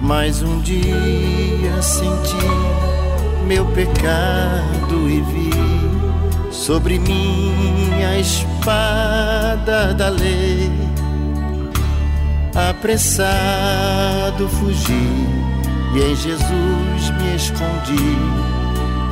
Mas 0.00 0.42
um 0.42 0.60
dia 0.60 1.80
senti 1.80 2.82
meu 3.46 3.64
pecado 3.66 5.08
e 5.08 5.20
vi 5.20 5.50
sobre 6.50 6.98
mim 6.98 8.02
a 8.04 8.18
espada 8.18 9.94
da 9.94 10.08
lei 10.08 10.91
apressado 12.54 14.48
fugi 14.48 15.26
e 15.94 16.00
em 16.00 16.16
Jesus 16.16 17.10
me 17.18 17.36
escondi 17.36 18.18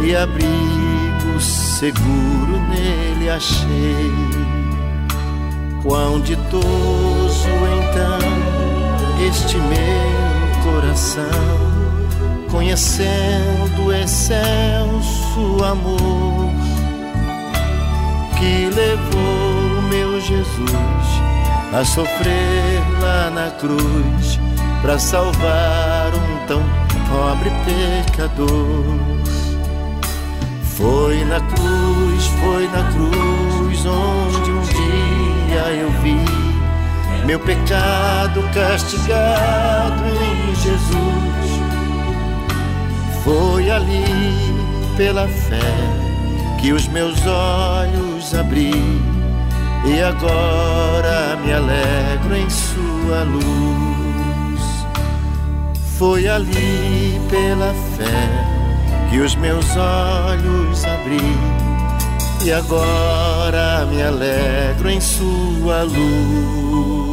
e 0.03 0.16
abrigo 0.16 1.41
seguro 1.41 2.61
nele 2.68 3.30
achei. 3.30 4.12
Quão 5.82 6.20
ditoso 6.20 7.49
então 7.78 8.18
este 9.26 9.57
meu 9.57 10.72
coração, 10.72 11.24
conhecendo 12.51 13.86
o 13.86 13.93
excelso 13.93 15.64
amor 15.64 16.51
que 18.38 18.70
levou 18.74 19.82
meu 19.91 20.20
Jesus 20.20 21.20
a 21.73 21.85
sofrer 21.85 22.81
lá 23.01 23.31
na 23.31 23.51
cruz 23.53 24.41
para 24.83 24.99
salvar 24.99 26.11
um 26.14 26.47
tão 26.47 26.62
pobre 27.09 27.51
pecador. 27.64 28.99
Foi 30.77 31.25
na 31.27 31.41
cruz, 31.41 32.27
foi 32.41 32.66
na 32.68 32.91
cruz 32.91 33.87
onde 33.87 34.51
um 34.51 34.61
dia 34.62 35.62
eu 35.81 35.91
vi 36.03 36.16
meu 37.27 37.39
pecado 37.39 38.43
castigado 38.53 40.03
em 40.07 40.55
Jesus. 40.55 41.61
Foi 43.23 43.71
ali 43.71 44.05
pela 44.97 45.29
fé 45.29 45.61
que 46.61 46.73
os 46.73 46.89
meus 46.89 47.25
olhos 47.27 48.35
abri 48.35 48.73
e 49.85 50.01
agora 50.03 51.37
me 51.45 51.53
alegro 51.53 52.37
em 52.37 52.49
Sua 52.51 53.24
luz. 53.24 54.62
Foi 55.99 56.28
ali 56.28 57.20
pela 57.28 57.74
fé 57.97 58.51
que 59.11 59.18
os 59.18 59.35
meus 59.37 59.66
olhos 59.76 60.85
abri, 60.85 61.37
e 62.45 62.53
agora 62.53 63.87
me 63.87 64.03
alegro 64.03 64.89
em 64.89 65.01
Sua 65.01 65.83
luz. 65.83 67.09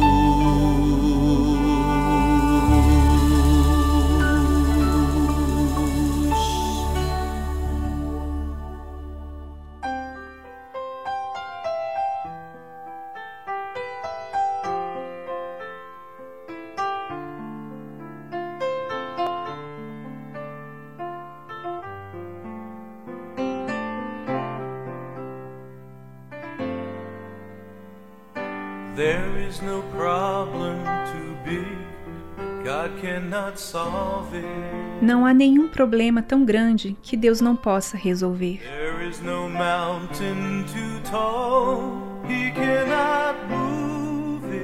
Não 35.00 35.24
há 35.24 35.32
nenhum 35.32 35.68
problema 35.68 36.20
tão 36.20 36.44
grande 36.44 36.96
que 37.00 37.16
Deus 37.16 37.40
não 37.40 37.54
possa 37.54 37.96
resolver. 37.96 38.60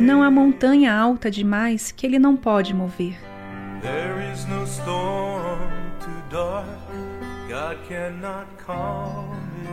Não 0.00 0.20
há 0.20 0.30
montanha 0.32 0.92
alta 0.92 1.30
demais 1.30 1.92
que 1.92 2.04
Ele 2.04 2.18
não 2.18 2.36
pode 2.36 2.74
mover. 2.74 3.16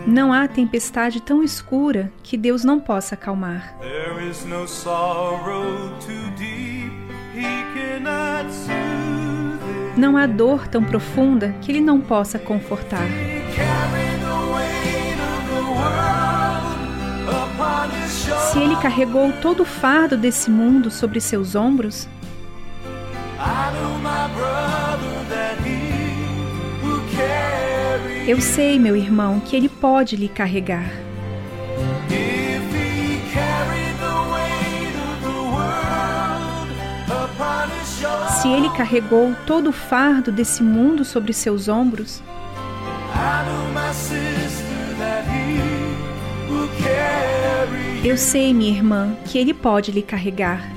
Não 0.08 0.34
há 0.34 0.48
tempestade 0.48 1.22
tão 1.22 1.44
escura 1.44 2.12
que 2.24 2.38
Deus 2.38 2.64
não 2.64 2.80
possa 2.80 3.16
acalmar. 3.16 3.76
Não 9.96 10.18
há 10.18 10.26
dor 10.26 10.68
tão 10.68 10.84
profunda 10.84 11.56
que 11.62 11.72
ele 11.72 11.82
não 11.82 12.02
possa 12.02 12.40
confortar. 12.40 13.08
Se 18.52 18.60
ele 18.60 18.76
carregou 18.78 19.32
todo 19.42 19.62
o 19.62 19.66
fardo 19.66 20.18
desse 20.18 20.50
mundo 20.50 20.90
sobre 20.90 21.22
seus 21.22 21.56
ombros, 21.56 22.08
Eu 28.28 28.40
sei, 28.40 28.78
meu 28.78 28.96
irmão, 28.96 29.40
que 29.40 29.56
ele 29.56 29.68
pode 29.68 30.16
lhe 30.16 30.30
carregar. 30.30 30.92
Se 38.42 38.48
ele 38.48 38.70
carregou 38.72 39.36
todo 39.46 39.70
o 39.70 39.74
fardo 39.74 40.32
desse 40.32 40.62
mundo 40.62 41.04
sobre 41.04 41.34
seus 41.34 41.68
ombros, 41.68 42.22
eu 48.04 48.18
sei, 48.18 48.54
minha 48.54 48.72
irmã, 48.72 49.16
que 49.26 49.38
ele 49.38 49.54
pode 49.54 49.92
lhe 49.92 50.02
carregar. 50.02 50.72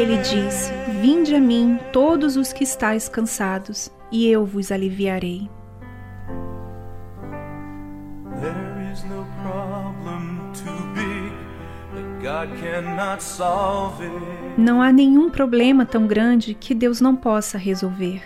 Ele 0.00 0.16
diz: 0.16 0.72
Vinde 1.02 1.34
a 1.34 1.38
mim, 1.38 1.78
todos 1.92 2.34
os 2.34 2.54
que 2.54 2.64
estáis 2.64 3.06
cansados, 3.06 3.92
e 4.10 4.26
eu 4.26 4.46
vos 4.46 4.72
aliviarei. 4.72 5.50
Não 14.56 14.80
há 14.80 14.90
nenhum 14.90 15.28
problema 15.28 15.84
tão 15.84 16.06
grande 16.06 16.54
que 16.54 16.74
Deus 16.74 16.98
não 17.02 17.14
possa 17.14 17.58
resolver. 17.58 18.22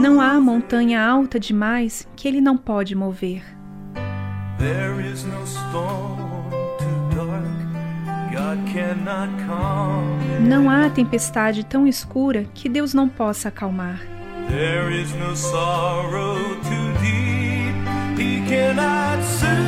Não 0.00 0.22
há 0.22 0.40
montanha 0.40 1.06
alta 1.06 1.38
demais 1.38 2.08
que 2.16 2.26
Ele 2.26 2.40
não 2.40 2.56
pode 2.56 2.94
mover. 2.94 3.44
Não 10.40 10.70
há 10.70 10.88
tempestade 10.88 11.64
tão 11.64 11.86
escura 11.86 12.46
que 12.54 12.68
Deus 12.68 12.94
não 12.94 13.08
possa 13.08 13.48
acalmar. 13.48 14.00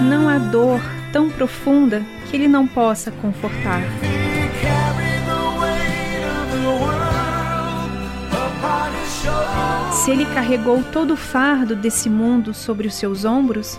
Não 0.08 0.28
há 0.28 0.38
dor 0.38 0.80
tão 1.12 1.30
profunda 1.30 2.02
que 2.30 2.36
Ele 2.36 2.48
não 2.48 2.66
possa 2.66 3.10
confortar. 3.10 3.82
Se 9.92 10.10
Ele 10.10 10.24
carregou 10.26 10.82
todo 10.92 11.14
o 11.14 11.16
fardo 11.16 11.74
desse 11.76 12.08
mundo 12.08 12.54
sobre 12.54 12.86
os 12.86 12.94
seus 12.94 13.24
ombros, 13.24 13.78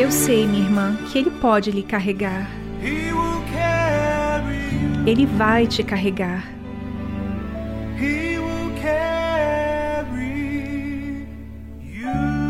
Eu 0.00 0.10
sei, 0.10 0.46
minha 0.46 0.64
irmã, 0.64 0.96
que 1.12 1.18
Ele 1.18 1.30
pode 1.30 1.70
lhe 1.70 1.82
carregar. 1.82 2.50
Ele 5.06 5.26
vai 5.26 5.66
te 5.66 5.82
carregar. 5.82 6.50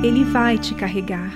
Ele 0.04 0.24
vai 0.26 0.58
te 0.58 0.76
carregar. 0.76 1.32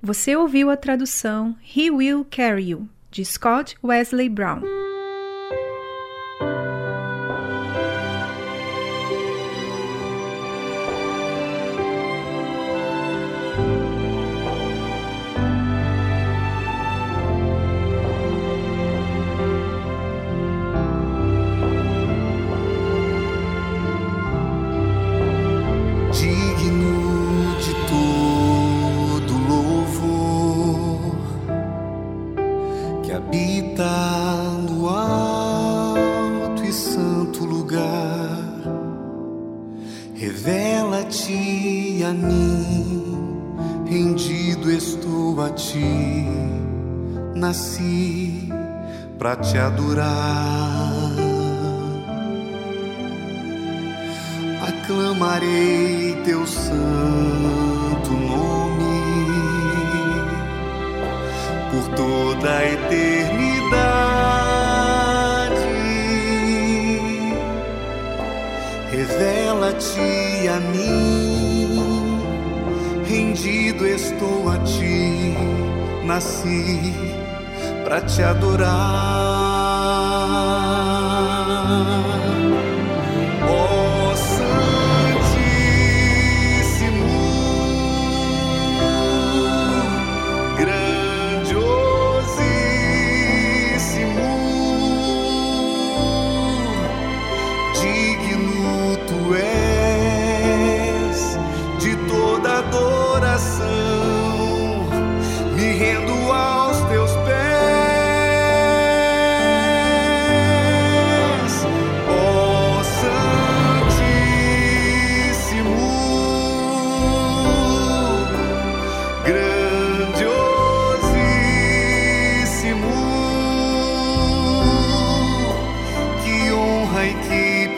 Você 0.00 0.34
ouviu 0.34 0.70
a 0.70 0.76
tradução 0.78 1.54
He 1.76 1.90
Will 1.90 2.24
Carry 2.30 2.70
You, 2.70 2.88
de 3.10 3.22
Scott 3.26 3.76
Wesley 3.84 4.30
Brown. 4.30 4.91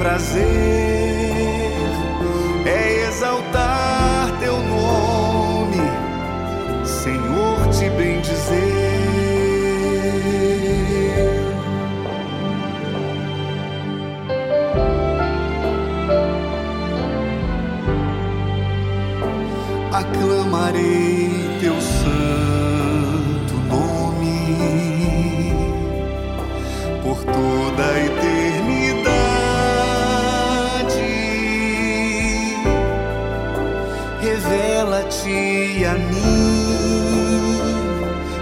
prazer. 0.04 0.93
Revela-te 35.74 35.84
a 35.86 35.94
mim, 35.94 37.58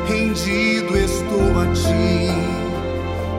rendido 0.07 0.97
estou 0.97 1.61
a 1.61 1.67
ti, 1.73 2.29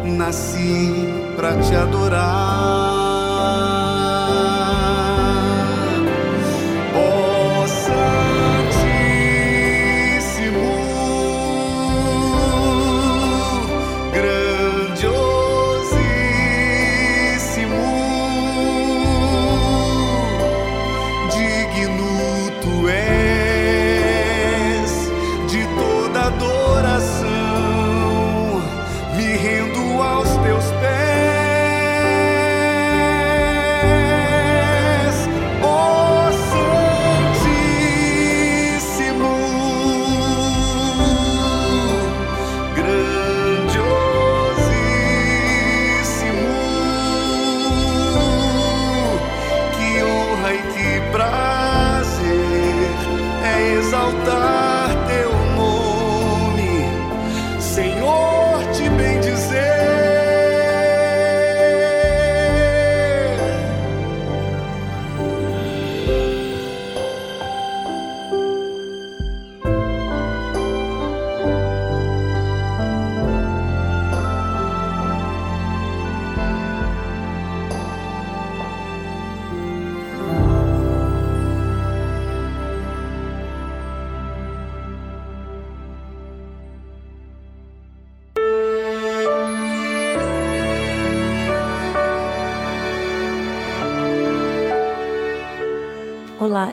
nasci 0.04 1.08
para 1.36 1.56
te 1.58 1.76
adorar. 1.76 3.03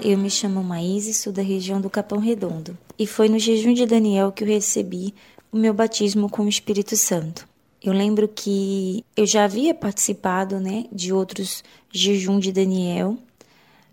Eu 0.02 0.18
me 0.18 0.30
chamo 0.30 0.62
Maíse, 0.62 1.14
sou 1.14 1.32
da 1.32 1.42
região 1.42 1.80
do 1.80 1.90
Capão 1.90 2.18
Redondo. 2.18 2.76
E 2.98 3.06
foi 3.06 3.28
no 3.28 3.38
jejum 3.38 3.72
de 3.72 3.86
Daniel 3.86 4.30
que 4.30 4.44
eu 4.44 4.48
recebi 4.48 5.14
o 5.50 5.56
meu 5.56 5.74
batismo 5.74 6.28
com 6.28 6.42
o 6.42 6.48
Espírito 6.48 6.96
Santo. 6.96 7.48
Eu 7.82 7.92
lembro 7.92 8.28
que 8.28 9.04
eu 9.16 9.24
já 9.24 9.44
havia 9.44 9.74
participado, 9.74 10.60
né, 10.60 10.84
de 10.92 11.12
outros 11.12 11.64
jejum 11.90 12.38
de 12.38 12.52
Daniel, 12.52 13.16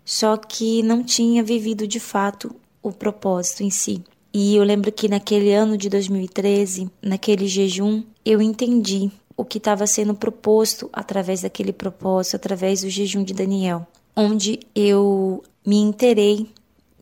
só 0.04 0.36
que 0.36 0.82
não 0.82 1.02
tinha 1.02 1.42
vivido 1.42 1.86
de 1.86 1.98
fato 1.98 2.54
o 2.82 2.92
propósito 2.92 3.62
em 3.62 3.70
si. 3.70 4.04
E 4.32 4.56
eu 4.56 4.62
lembro 4.62 4.92
que 4.92 5.08
naquele 5.08 5.52
ano 5.52 5.76
de 5.76 5.88
2013, 5.88 6.90
naquele 7.02 7.48
jejum, 7.48 8.04
eu 8.24 8.42
entendi 8.42 9.10
o 9.36 9.44
que 9.44 9.58
estava 9.58 9.86
sendo 9.86 10.14
proposto 10.14 10.90
através 10.92 11.42
daquele 11.42 11.72
propósito, 11.72 12.36
através 12.36 12.82
do 12.82 12.90
jejum 12.90 13.24
de 13.24 13.32
Daniel, 13.32 13.86
onde 14.14 14.60
eu 14.74 15.42
me 15.64 15.76
interei 15.76 16.48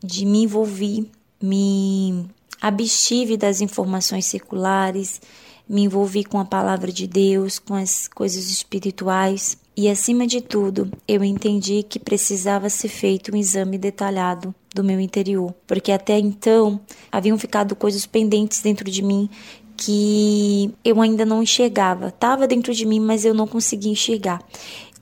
de 0.03 0.25
me 0.25 0.43
envolver, 0.43 1.05
me 1.41 2.25
abstive 2.61 3.37
das 3.37 3.61
informações 3.61 4.25
seculares, 4.25 5.21
me 5.67 5.83
envolvi 5.83 6.23
com 6.23 6.39
a 6.39 6.45
palavra 6.45 6.91
de 6.91 7.07
Deus, 7.07 7.59
com 7.59 7.73
as 7.75 8.07
coisas 8.07 8.49
espirituais 8.49 9.57
e, 9.79 9.87
acima 9.87 10.25
de 10.25 10.41
tudo, 10.41 10.91
eu 11.07 11.23
entendi 11.23 11.83
que 11.83 11.99
precisava 11.99 12.67
ser 12.67 12.87
feito 12.87 13.31
um 13.31 13.37
exame 13.37 13.77
detalhado 13.77 14.53
do 14.73 14.83
meu 14.83 14.99
interior, 14.99 15.53
porque 15.67 15.91
até 15.91 16.17
então 16.17 16.79
haviam 17.11 17.37
ficado 17.37 17.75
coisas 17.75 18.03
pendentes 18.07 18.59
dentro 18.59 18.89
de 18.89 19.03
mim 19.03 19.29
que 19.77 20.73
eu 20.83 20.99
ainda 20.99 21.23
não 21.23 21.43
enxergava. 21.43 22.07
Estava 22.07 22.47
dentro 22.47 22.73
de 22.73 22.87
mim, 22.87 22.99
mas 22.99 23.23
eu 23.23 23.35
não 23.35 23.45
conseguia 23.45 23.91
enxergar. 23.91 24.41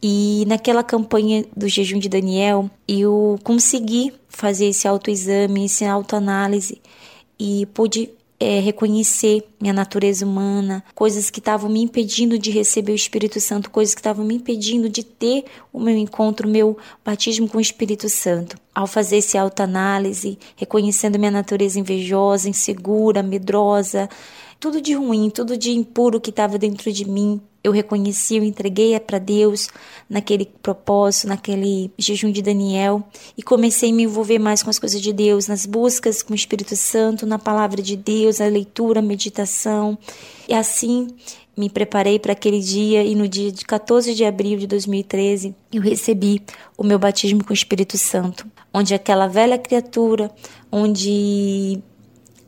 E 0.02 0.44
naquela 0.48 0.84
campanha 0.84 1.46
do 1.56 1.68
jejum 1.68 2.00
de 2.00 2.10
Daniel, 2.10 2.70
eu 2.88 3.40
consegui 3.44 4.14
fazer 4.28 4.68
esse 4.68 4.88
autoexame, 4.88 5.66
essa 5.66 5.90
autoanálise 5.90 6.82
e 7.40 7.66
pude 7.68 8.10
é, 8.40 8.60
reconhecer 8.60 9.44
minha 9.60 9.74
natureza 9.74 10.26
humana, 10.26 10.84
coisas 10.94 11.30
que 11.30 11.40
estavam 11.40 11.70
me 11.70 11.82
impedindo 11.82 12.38
de 12.38 12.52
receber 12.52 12.92
o 12.92 12.96
Espírito 12.96 13.40
Santo, 13.40 13.70
coisas 13.70 13.96
que 13.96 14.02
estavam 14.02 14.26
me 14.26 14.36
impedindo 14.36 14.90
de 14.90 15.04
ter 15.04 15.46
o 15.72 15.80
meu 15.80 15.98
encontro, 15.98 16.48
o 16.48 16.52
meu 16.52 16.78
batismo 17.04 17.48
com 17.48 17.58
o 17.58 17.62
Espírito 17.62 18.10
Santo. 18.10 18.58
Ao 18.74 18.86
fazer 18.86 19.18
essa 19.18 19.40
autoanálise, 19.40 20.38
reconhecendo 20.56 21.18
minha 21.18 21.32
natureza 21.32 21.80
invejosa, 21.80 22.50
insegura, 22.50 23.24
medrosa, 23.24 24.10
tudo 24.66 24.82
de 24.82 24.96
ruim, 24.96 25.30
tudo 25.30 25.56
de 25.56 25.70
impuro 25.70 26.20
que 26.20 26.32
estava 26.32 26.58
dentro 26.58 26.92
de 26.92 27.08
mim, 27.08 27.40
eu 27.64 27.72
reconheci, 27.72 28.38
eu 28.38 28.44
entreguei 28.44 29.00
para 29.00 29.20
Deus 29.20 29.70
naquele 30.10 30.44
propósito, 30.44 31.28
naquele 31.28 31.92
jejum 32.00 32.32
de 32.32 32.42
Daniel 32.42 33.04
e 33.38 33.44
comecei 33.44 33.92
a 33.92 33.94
me 33.94 34.02
envolver 34.02 34.40
mais 34.40 34.64
com 34.64 34.72
as 34.72 34.80
coisas 34.80 35.00
de 35.00 35.14
Deus, 35.14 35.48
nas 35.48 35.68
buscas 35.68 36.24
com 36.24 36.34
o 36.34 36.36
Espírito 36.36 36.76
Santo, 36.76 37.28
na 37.28 37.38
palavra 37.38 37.80
de 37.80 37.96
Deus, 37.96 38.42
a 38.42 38.48
leitura, 38.48 39.02
a 39.02 39.04
meditação. 39.04 39.96
E 40.50 40.54
assim 40.56 41.10
me 41.56 41.70
preparei 41.70 42.18
para 42.18 42.32
aquele 42.32 42.60
dia 42.60 43.04
e 43.04 43.14
no 43.14 43.28
dia 43.28 43.52
de 43.52 43.64
14 43.64 44.16
de 44.16 44.26
abril 44.26 44.58
de 44.58 44.66
2013 44.66 45.54
eu 45.72 45.82
recebi 45.84 46.42
o 46.76 46.84
meu 46.84 46.98
batismo 46.98 47.44
com 47.44 47.52
o 47.52 47.54
Espírito 47.54 48.00
Santo, 48.00 48.48
onde 48.74 48.96
aquela 48.96 49.28
velha 49.28 49.60
criatura, 49.60 50.32
onde 50.72 51.84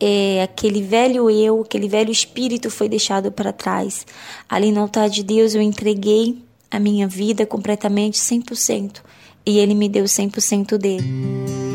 é, 0.00 0.42
aquele 0.42 0.82
velho 0.82 1.30
eu, 1.30 1.62
aquele 1.62 1.88
velho 1.88 2.10
espírito 2.10 2.70
foi 2.70 2.88
deixado 2.88 3.32
para 3.32 3.52
trás. 3.52 4.06
Ali 4.48 4.70
no 4.72 4.80
altar 4.80 5.08
de 5.08 5.22
Deus 5.22 5.54
eu 5.54 5.62
entreguei 5.62 6.38
a 6.70 6.78
minha 6.78 7.08
vida 7.08 7.46
completamente 7.46 8.18
100% 8.18 9.00
e 9.44 9.58
ele 9.58 9.74
me 9.74 9.88
deu 9.88 10.04
100% 10.04 10.76
dele. 10.76 11.67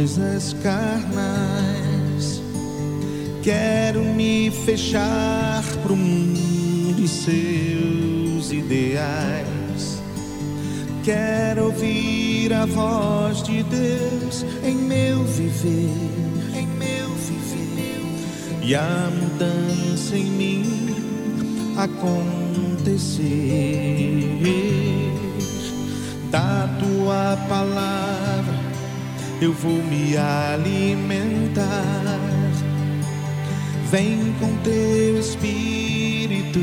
Coisas 0.00 0.56
carnais. 0.62 2.40
Quero 3.42 4.02
me 4.02 4.50
fechar 4.64 5.62
pro 5.82 5.94
mundo 5.94 7.02
e 7.02 7.06
seus 7.06 8.50
ideais. 8.50 10.02
Quero 11.04 11.66
ouvir 11.66 12.50
a 12.54 12.64
voz 12.64 13.42
de 13.42 13.62
Deus 13.62 14.46
em 14.64 14.74
meu 14.74 15.22
viver, 15.24 15.90
em 16.56 16.66
meu 16.66 17.10
viver, 17.10 18.02
e 18.62 18.74
a 18.74 19.10
mudança 19.20 20.16
em 20.16 20.24
mim 20.24 20.96
acontecer. 21.76 23.28
Da 26.30 26.68
tua 26.78 27.36
palavra 27.48 28.39
eu 29.40 29.52
vou 29.54 29.82
me 29.82 30.16
alimentar. 30.16 31.66
Vem 33.90 34.34
com 34.38 34.54
teu 34.58 35.18
espírito 35.18 36.60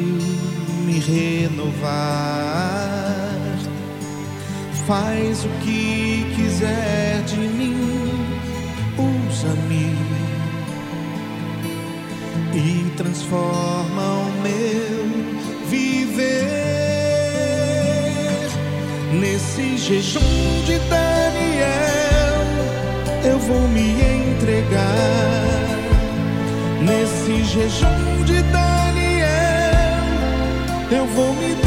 me 0.86 1.00
renovar. 1.00 1.98
Faz 4.88 5.44
o 5.44 5.50
que 5.64 6.26
quiser 6.36 7.22
de 7.24 7.36
mim, 7.36 7.76
usa-me 8.98 9.98
e 12.56 12.90
transforma 12.96 14.04
o 14.04 14.32
meu 14.42 15.06
viver. 15.70 16.48
Nesse 19.20 19.78
jejum 19.78 20.64
de 20.66 20.80
Daniel, 20.90 21.47
eu 23.28 23.40
vou 23.40 23.68
me 23.68 23.92
entregar. 23.92 24.78
Nesse 26.82 27.44
jejum 27.44 28.24
de 28.24 28.42
Daniel, 28.44 29.28
eu 30.92 31.06
vou 31.08 31.34
me 31.34 31.67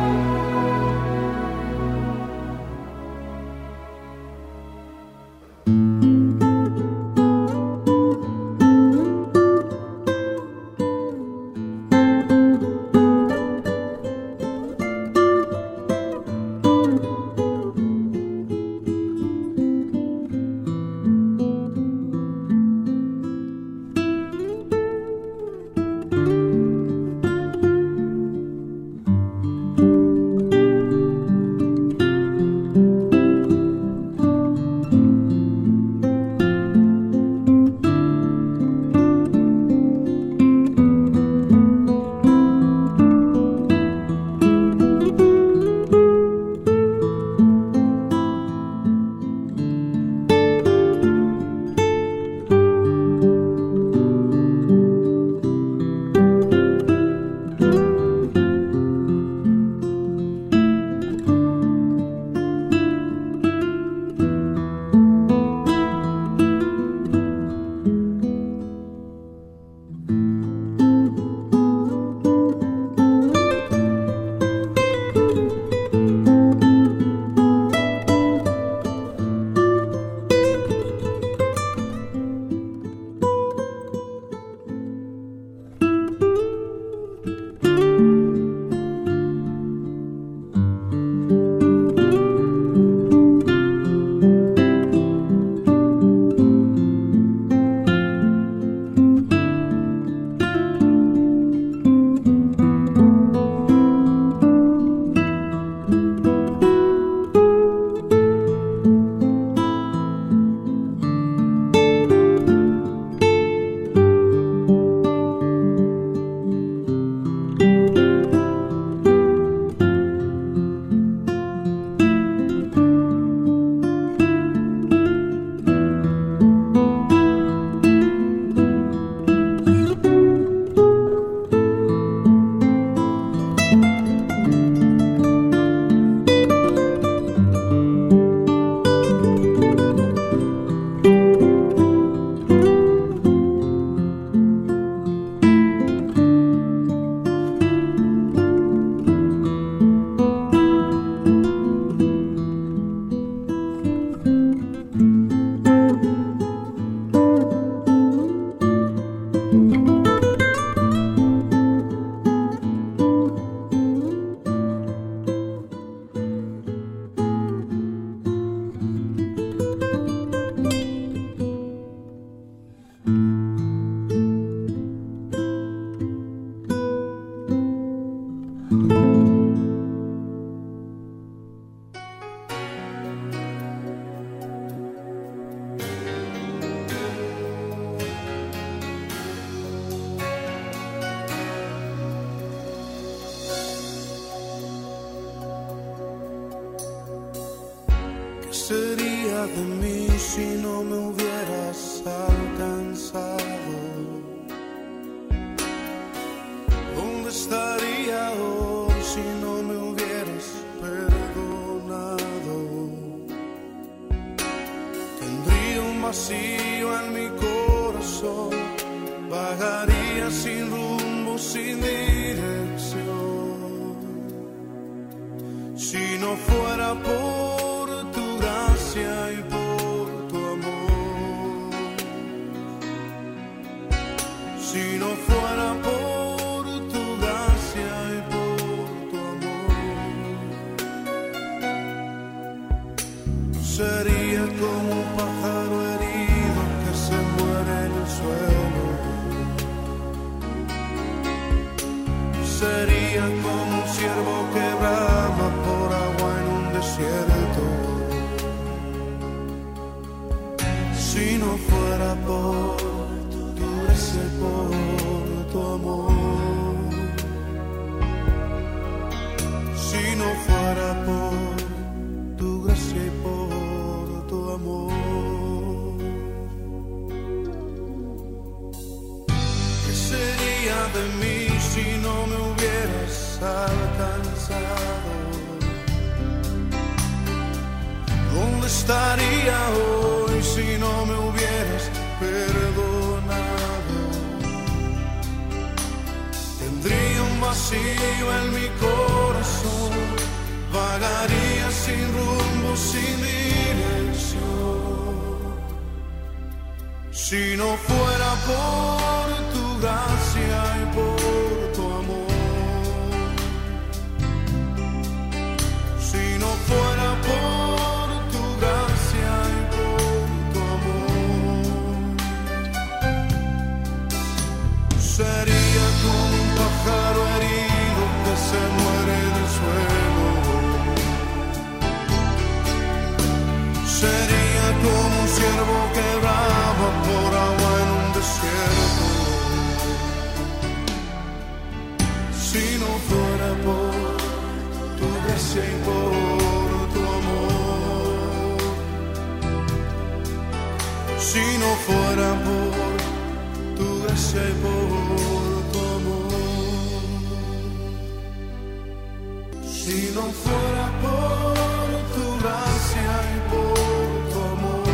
Si 359.83 360.11
non 360.13 360.31
fuera 360.31 360.85
por 361.01 361.89
tu 362.13 362.25
gracia 362.39 363.13
y 363.33 363.37
por 363.49 364.11
tu 364.31 364.37
amor, 364.53 364.85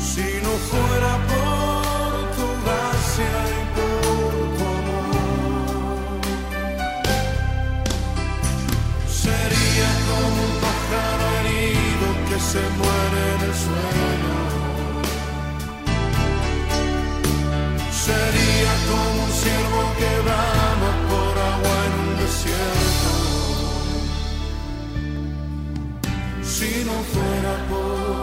si 0.00 0.28
no 0.44 0.52
fuera 0.70 1.12
por 1.32 2.12
tu 2.36 2.46
gracia 2.64 3.32
y 3.56 3.62
por 3.76 4.32
tu 4.56 4.64
amor, 4.80 6.20
sería 9.06 9.90
como 10.08 10.40
un 10.48 10.54
pájaro 10.64 11.24
herido 11.40 12.06
que 12.30 12.38
se 12.40 12.62
muere. 12.78 12.87
Si 26.42 26.84
no 26.84 26.96
fuera 27.12 27.52
por 27.70 28.22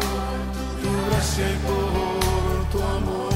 tu 0.81 0.89
gracia 1.07 1.45
y 1.49 1.57
por 1.67 2.69
tu 2.71 2.79
amor, 2.97 3.33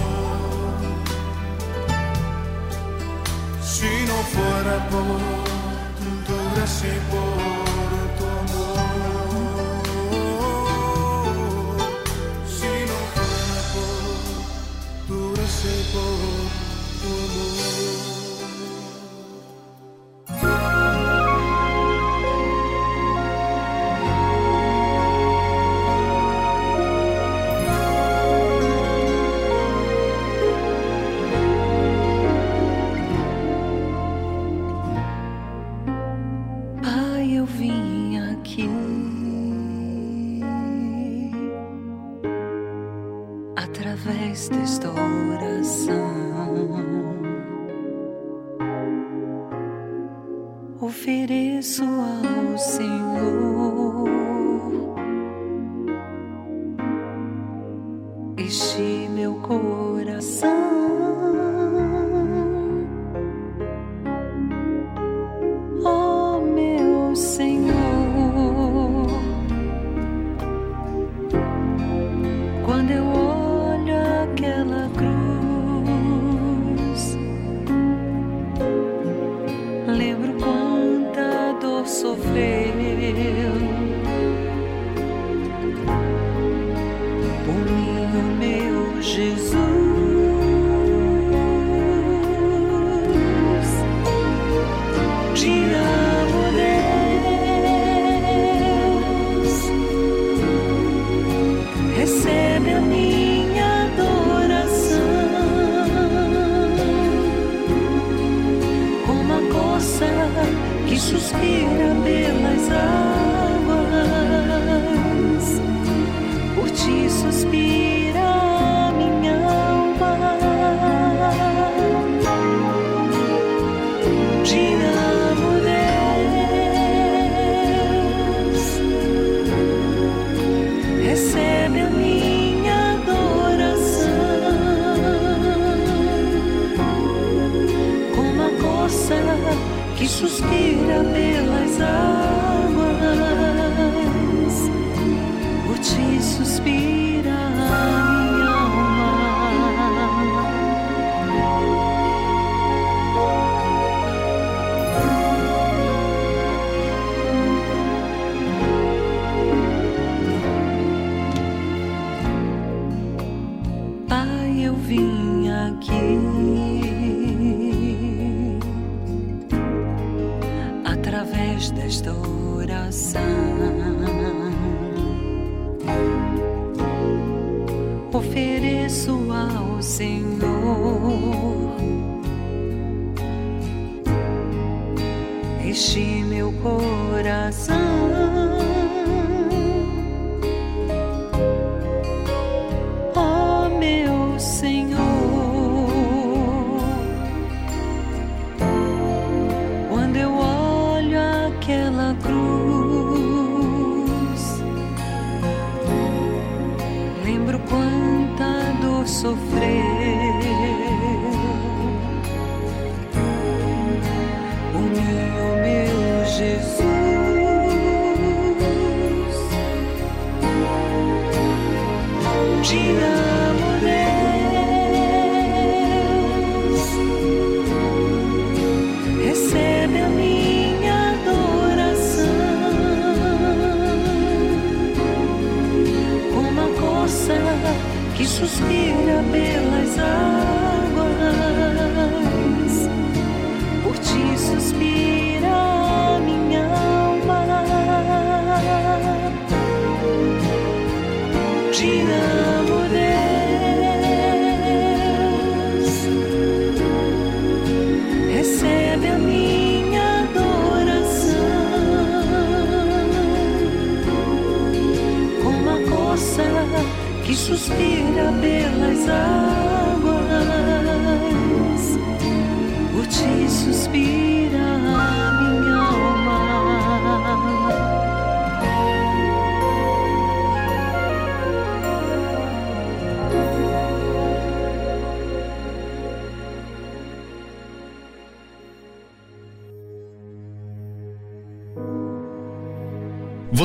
si 3.61 3.91
no 4.09 4.17
fuera 4.33 4.75
por 4.89 5.19
tu 6.27 6.35
gracia 6.55 6.89
y 6.89 6.99
por 7.11 7.48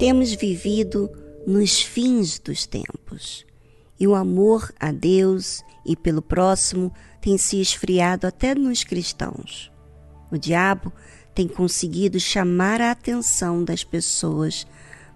Temos 0.00 0.32
vivido 0.32 1.10
nos 1.46 1.82
fins 1.82 2.38
dos 2.38 2.66
tempos 2.66 3.44
e 3.98 4.08
o 4.08 4.14
amor 4.14 4.72
a 4.80 4.90
Deus 4.92 5.62
e 5.84 5.94
pelo 5.94 6.22
próximo 6.22 6.90
tem 7.20 7.36
se 7.36 7.60
esfriado 7.60 8.26
até 8.26 8.54
nos 8.54 8.82
cristãos. 8.82 9.70
O 10.32 10.38
diabo 10.38 10.90
tem 11.34 11.46
conseguido 11.46 12.18
chamar 12.18 12.80
a 12.80 12.92
atenção 12.92 13.62
das 13.62 13.84
pessoas 13.84 14.66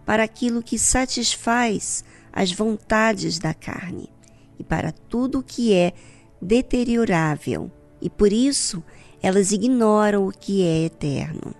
para 0.04 0.22
aquilo 0.22 0.62
que 0.62 0.78
satisfaz 0.78 2.04
as 2.30 2.52
vontades 2.52 3.38
da 3.38 3.54
carne 3.54 4.10
e 4.58 4.62
para 4.62 4.92
tudo 4.92 5.38
o 5.38 5.42
que 5.42 5.72
é 5.72 5.94
deteriorável, 6.42 7.72
e 8.02 8.10
por 8.10 8.30
isso 8.30 8.84
elas 9.22 9.50
ignoram 9.50 10.28
o 10.28 10.30
que 10.30 10.62
é 10.62 10.84
eterno. 10.84 11.54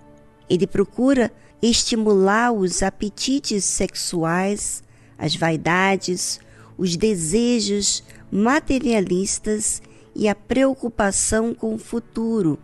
Ele 0.47 0.67
procura 0.67 1.33
estimular 1.61 2.51
os 2.51 2.83
apetites 2.83 3.63
sexuais, 3.63 4.83
as 5.17 5.35
vaidades, 5.35 6.39
os 6.77 6.95
desejos 6.95 8.03
materialistas 8.31 9.81
e 10.13 10.27
a 10.27 10.35
preocupação 10.35 11.53
com 11.53 11.75
o 11.75 11.79
futuro 11.79 12.59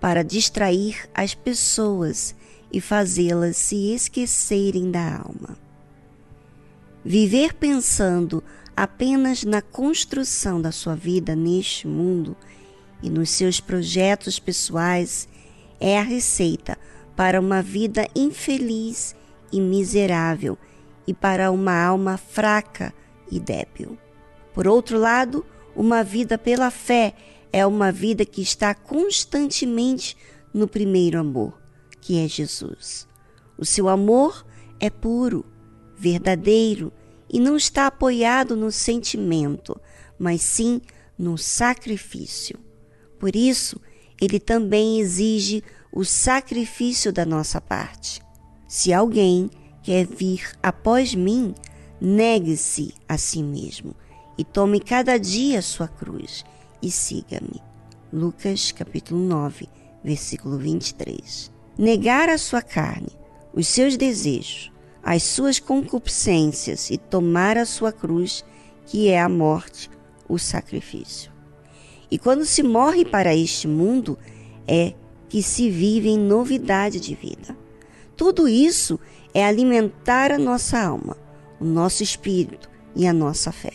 para 0.00 0.22
distrair 0.22 1.08
as 1.14 1.34
pessoas 1.34 2.34
e 2.72 2.80
fazê-las 2.80 3.56
se 3.56 3.92
esquecerem 3.92 4.90
da 4.90 5.16
alma. 5.18 5.56
Viver 7.04 7.54
pensando 7.54 8.42
apenas 8.76 9.44
na 9.44 9.60
construção 9.60 10.60
da 10.60 10.72
sua 10.72 10.94
vida 10.94 11.34
neste 11.34 11.86
mundo 11.86 12.36
e 13.02 13.10
nos 13.10 13.30
seus 13.30 13.60
projetos 13.60 14.38
pessoais 14.38 15.28
é 15.78 15.98
a 15.98 16.02
receita 16.02 16.78
para 17.20 17.38
uma 17.38 17.60
vida 17.60 18.08
infeliz 18.16 19.14
e 19.52 19.60
miserável 19.60 20.56
e 21.06 21.12
para 21.12 21.50
uma 21.50 21.78
alma 21.78 22.16
fraca 22.16 22.94
e 23.30 23.38
débil. 23.38 23.98
Por 24.54 24.66
outro 24.66 24.98
lado, 24.98 25.44
uma 25.76 26.02
vida 26.02 26.38
pela 26.38 26.70
fé 26.70 27.12
é 27.52 27.66
uma 27.66 27.92
vida 27.92 28.24
que 28.24 28.40
está 28.40 28.74
constantemente 28.74 30.16
no 30.54 30.66
primeiro 30.66 31.20
amor, 31.20 31.60
que 32.00 32.18
é 32.18 32.26
Jesus. 32.26 33.06
O 33.58 33.66
seu 33.66 33.86
amor 33.90 34.46
é 34.80 34.88
puro, 34.88 35.44
verdadeiro 35.94 36.90
e 37.28 37.38
não 37.38 37.54
está 37.54 37.86
apoiado 37.86 38.56
no 38.56 38.72
sentimento, 38.72 39.78
mas 40.18 40.40
sim 40.40 40.80
no 41.18 41.36
sacrifício. 41.36 42.58
Por 43.18 43.36
isso, 43.36 43.78
ele 44.18 44.40
também 44.40 44.98
exige 45.00 45.62
o 45.92 46.04
sacrifício 46.04 47.12
da 47.12 47.24
nossa 47.24 47.60
parte. 47.60 48.20
Se 48.68 48.92
alguém 48.92 49.50
quer 49.82 50.06
vir 50.06 50.52
após 50.62 51.14
mim, 51.14 51.54
negue-se 52.00 52.94
a 53.08 53.18
si 53.18 53.42
mesmo 53.42 53.94
e 54.38 54.44
tome 54.44 54.80
cada 54.80 55.18
dia 55.18 55.58
a 55.58 55.62
sua 55.62 55.88
cruz 55.88 56.44
e 56.80 56.90
siga-me. 56.90 57.60
Lucas 58.12 58.72
capítulo 58.72 59.20
9, 59.20 59.68
versículo 60.02 60.58
23. 60.58 61.52
Negar 61.76 62.28
a 62.28 62.38
sua 62.38 62.62
carne, 62.62 63.18
os 63.52 63.66
seus 63.66 63.96
desejos, 63.96 64.70
as 65.02 65.22
suas 65.22 65.58
concupiscências 65.58 66.90
e 66.90 66.98
tomar 66.98 67.56
a 67.56 67.66
sua 67.66 67.92
cruz, 67.92 68.44
que 68.86 69.08
é 69.08 69.20
a 69.20 69.28
morte, 69.28 69.90
o 70.28 70.38
sacrifício. 70.38 71.32
E 72.10 72.18
quando 72.18 72.44
se 72.44 72.62
morre 72.62 73.04
para 73.04 73.34
este 73.34 73.68
mundo, 73.68 74.18
é 74.66 74.94
que 75.30 75.42
se 75.44 75.70
vive 75.70 76.08
em 76.08 76.18
novidade 76.18 76.98
de 76.98 77.14
vida. 77.14 77.56
Tudo 78.16 78.48
isso 78.48 78.98
é 79.32 79.46
alimentar 79.46 80.32
a 80.32 80.38
nossa 80.38 80.78
alma, 80.78 81.16
o 81.60 81.64
nosso 81.64 82.02
espírito 82.02 82.68
e 82.96 83.06
a 83.06 83.12
nossa 83.12 83.52
fé. 83.52 83.74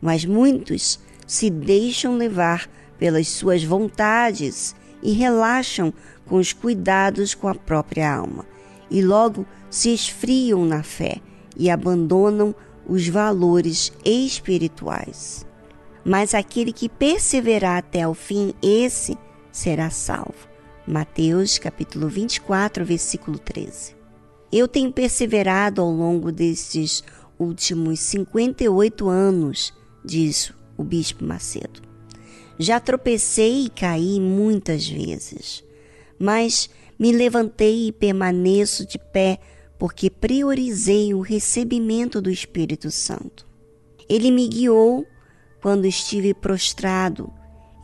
Mas 0.00 0.24
muitos 0.24 1.00
se 1.26 1.50
deixam 1.50 2.16
levar 2.16 2.70
pelas 2.96 3.26
suas 3.26 3.64
vontades 3.64 4.74
e 5.02 5.12
relaxam 5.12 5.92
com 6.26 6.36
os 6.36 6.52
cuidados 6.52 7.34
com 7.34 7.48
a 7.48 7.54
própria 7.54 8.14
alma, 8.14 8.46
e 8.88 9.02
logo 9.02 9.44
se 9.68 9.92
esfriam 9.92 10.64
na 10.64 10.84
fé 10.84 11.20
e 11.56 11.68
abandonam 11.68 12.54
os 12.86 13.08
valores 13.08 13.92
espirituais. 14.04 15.44
Mas 16.04 16.34
aquele 16.34 16.72
que 16.72 16.88
perseverar 16.88 17.78
até 17.78 18.06
o 18.06 18.14
fim, 18.14 18.54
esse 18.62 19.18
será 19.50 19.90
salvo. 19.90 20.53
Mateus 20.86 21.56
capítulo 21.56 22.08
24, 22.08 22.84
versículo 22.84 23.38
13. 23.38 23.96
Eu 24.52 24.68
tenho 24.68 24.92
perseverado 24.92 25.80
ao 25.80 25.90
longo 25.90 26.30
destes 26.30 27.02
últimos 27.38 28.00
58 28.00 29.08
anos, 29.08 29.72
diz 30.04 30.52
o 30.76 30.84
bispo 30.84 31.24
Macedo. 31.24 31.80
Já 32.58 32.78
tropecei 32.78 33.64
e 33.64 33.70
caí 33.70 34.20
muitas 34.20 34.86
vezes, 34.86 35.64
mas 36.18 36.68
me 36.98 37.12
levantei 37.12 37.88
e 37.88 37.92
permaneço 37.92 38.86
de 38.86 38.98
pé 38.98 39.38
porque 39.78 40.10
priorizei 40.10 41.14
o 41.14 41.20
recebimento 41.20 42.20
do 42.20 42.30
Espírito 42.30 42.90
Santo. 42.90 43.46
Ele 44.06 44.30
me 44.30 44.46
guiou 44.46 45.06
quando 45.62 45.86
estive 45.86 46.34
prostrado 46.34 47.32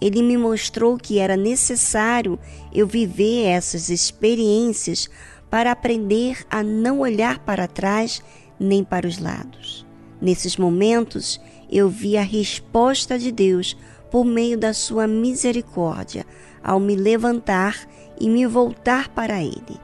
ele 0.00 0.22
me 0.22 0.36
mostrou 0.36 0.96
que 0.96 1.18
era 1.18 1.36
necessário 1.36 2.38
eu 2.72 2.86
viver 2.86 3.44
essas 3.44 3.90
experiências 3.90 5.10
para 5.50 5.70
aprender 5.70 6.44
a 6.50 6.62
não 6.62 7.00
olhar 7.00 7.40
para 7.40 7.68
trás 7.68 8.22
nem 8.58 8.82
para 8.82 9.06
os 9.06 9.18
lados. 9.18 9.86
Nesses 10.20 10.56
momentos, 10.56 11.40
eu 11.70 11.88
vi 11.88 12.16
a 12.16 12.22
resposta 12.22 13.18
de 13.18 13.30
Deus 13.30 13.76
por 14.10 14.24
meio 14.24 14.56
da 14.56 14.72
sua 14.72 15.06
misericórdia 15.06 16.26
ao 16.62 16.80
me 16.80 16.94
levantar 16.94 17.88
e 18.18 18.28
me 18.28 18.46
voltar 18.46 19.08
para 19.08 19.42
Ele. 19.42 19.80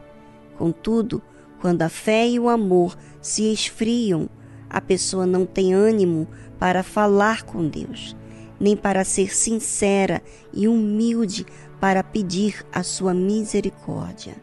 Contudo, 0.56 1.22
quando 1.60 1.82
a 1.82 1.88
fé 1.88 2.28
e 2.28 2.38
o 2.38 2.48
amor 2.48 2.96
se 3.20 3.52
esfriam, 3.52 4.28
a 4.68 4.80
pessoa 4.80 5.26
não 5.26 5.46
tem 5.46 5.74
ânimo 5.74 6.26
para 6.58 6.82
falar 6.82 7.42
com 7.42 7.66
Deus 7.66 8.16
nem 8.58 8.76
para 8.76 9.04
ser 9.04 9.34
sincera 9.34 10.22
e 10.52 10.66
humilde 10.66 11.46
para 11.80 12.02
pedir 12.02 12.64
a 12.72 12.82
sua 12.82 13.12
misericórdia. 13.12 14.34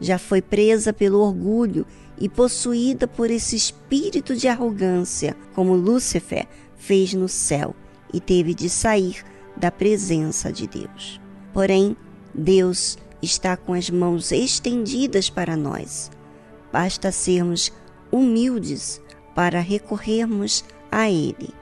Já 0.00 0.18
foi 0.18 0.42
presa 0.42 0.92
pelo 0.92 1.20
orgulho 1.20 1.86
e 2.18 2.28
possuída 2.28 3.06
por 3.06 3.30
esse 3.30 3.56
espírito 3.56 4.36
de 4.36 4.48
arrogância, 4.48 5.36
como 5.54 5.74
Lúcifer 5.74 6.46
fez 6.76 7.14
no 7.14 7.28
céu 7.28 7.74
e 8.12 8.20
teve 8.20 8.54
de 8.54 8.68
sair 8.68 9.24
da 9.56 9.70
presença 9.70 10.52
de 10.52 10.66
Deus. 10.66 11.20
Porém, 11.52 11.96
Deus 12.34 12.98
está 13.20 13.56
com 13.56 13.72
as 13.74 13.90
mãos 13.90 14.32
estendidas 14.32 15.30
para 15.30 15.56
nós. 15.56 16.10
Basta 16.72 17.12
sermos 17.12 17.72
humildes 18.10 19.00
para 19.34 19.60
recorrermos 19.60 20.64
a 20.90 21.10
Ele. 21.10 21.61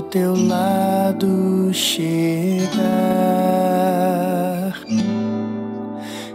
ao 0.00 0.08
teu 0.08 0.34
lado 0.48 1.70
chegar, 1.74 2.72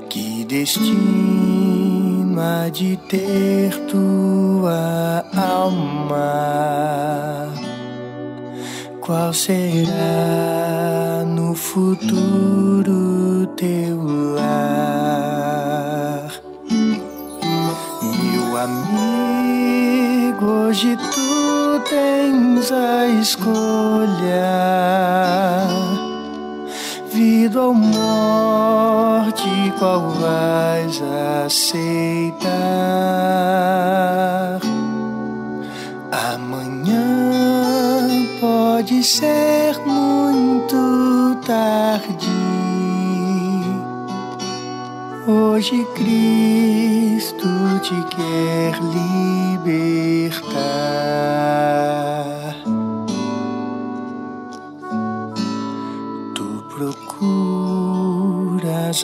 que 0.08 0.46
destino 0.46 2.40
há 2.40 2.70
de 2.70 2.96
ter 3.10 3.76
tua 3.88 5.26
alma? 5.36 6.76
Qual 9.02 9.34
será 9.34 11.24
no 11.26 11.56
futuro 11.56 12.65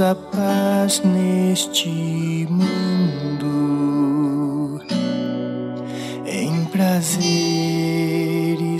a 0.01 0.15
paz 0.15 1.01
neste 1.03 2.47
mundo. 2.49 3.51
Em 6.25 6.65
prazer 6.65 7.61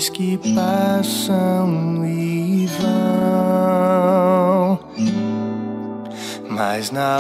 que 0.10 0.38
passam 0.56 2.06
e 2.06 2.68
vão, 2.80 2.90
mas 6.50 6.90
na 6.92 7.20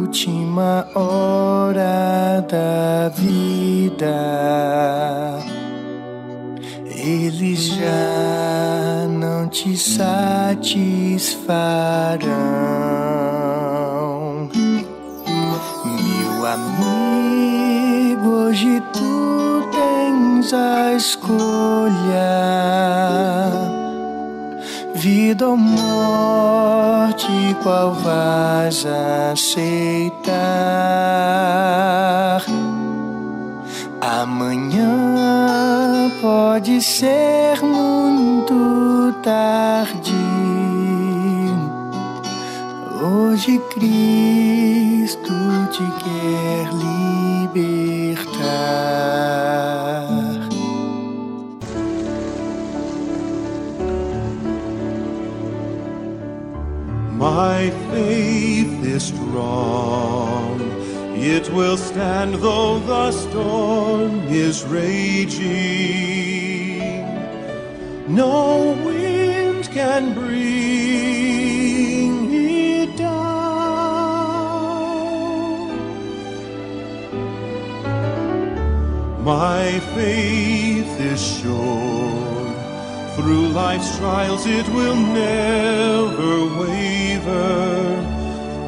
última 0.00 0.88
hora 0.94 2.44
da 2.48 3.08
vida, 3.08 4.06
te 9.52 9.76
satisfarão, 9.76 10.08
meu 15.84 16.46
amigo. 16.46 18.28
Hoje 18.30 18.82
tu 18.94 19.68
tens 19.70 20.54
a 20.54 20.94
escolha, 20.94 21.92
vida 24.94 25.50
ou 25.50 25.56
morte, 25.56 27.30
qual 27.62 27.92
vais 27.92 28.86
aceitar? 29.32 30.32
Amanhã 34.00 34.90
pode 36.22 36.80
ser 36.80 37.60
muito 37.62 38.91
tarde. 39.22 40.10
Hoje 43.00 43.60
Cristo 43.70 45.32
te 45.72 45.84
quer 46.02 46.66
libertar. 47.54 47.72
My 57.12 57.70
faith 57.90 58.84
is 58.84 59.02
strong. 59.04 60.60
It 61.14 61.48
will 61.52 61.76
stand 61.76 62.34
though 62.34 62.80
the 62.80 63.12
storm 63.12 64.26
is 64.28 64.64
raging. 64.64 65.92
No 68.08 68.74
can 69.74 70.12
bring 70.12 70.32
it 72.32 72.96
down. 72.96 73.12
My 79.24 79.80
faith 79.94 81.00
is 81.00 81.20
sure. 81.38 82.12
Through 83.16 83.48
life's 83.48 83.96
trials 83.98 84.46
it 84.46 84.68
will 84.68 84.96
never 84.96 86.46
waver. 86.60 87.72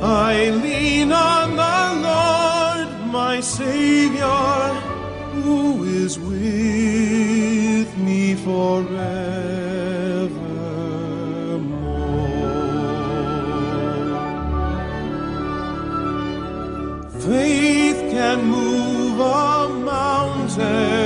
I 0.02 0.50
lean 0.50 1.12
on 1.12 1.56
the 1.56 1.94
Lord, 2.08 2.88
my 3.12 3.40
Savior, 3.40 4.72
who 5.42 5.84
is 5.84 6.18
with 6.18 7.98
me 7.98 8.34
forevermore. 8.36 9.73
Can 18.14 18.38
move 18.44 19.18
a 19.18 19.68
mountain, 19.92 21.04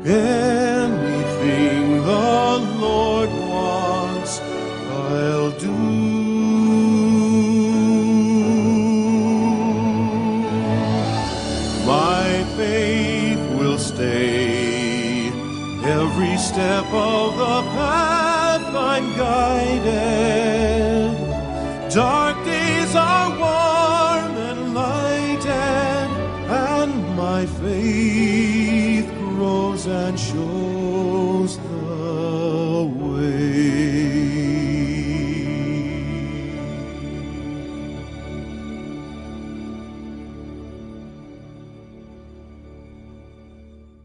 Anything 0.06 1.86
the 2.11 2.60
Lord 2.86 3.32
wants, 3.53 4.34
I'll 4.91 5.52
do. 5.68 5.80
My 11.94 12.30
faith 12.57 13.44
will 13.57 13.80
stay 13.80 15.30
every 15.98 16.36
step 16.38 16.86
of 16.94 17.24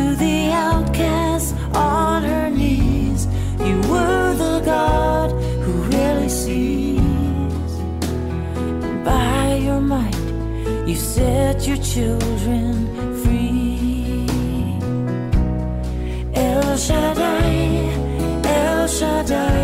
to 0.00 0.14
the 0.16 0.50
outcast 0.52 1.54
on 1.74 2.22
her 2.22 2.48
knees. 2.50 3.26
You 3.68 3.76
were 3.92 4.28
the 4.44 4.56
God 4.64 5.28
who 5.64 5.72
really 5.94 6.30
sees. 6.42 7.72
By 9.04 9.60
your 9.66 9.80
might, 9.94 10.26
you 10.88 10.96
set 11.14 11.56
your 11.68 11.80
children 11.92 12.72
free. 13.22 14.26
El 16.34 16.76
Shaddai, 16.86 17.44
El 18.44 18.86
Shaddai. 18.98 19.59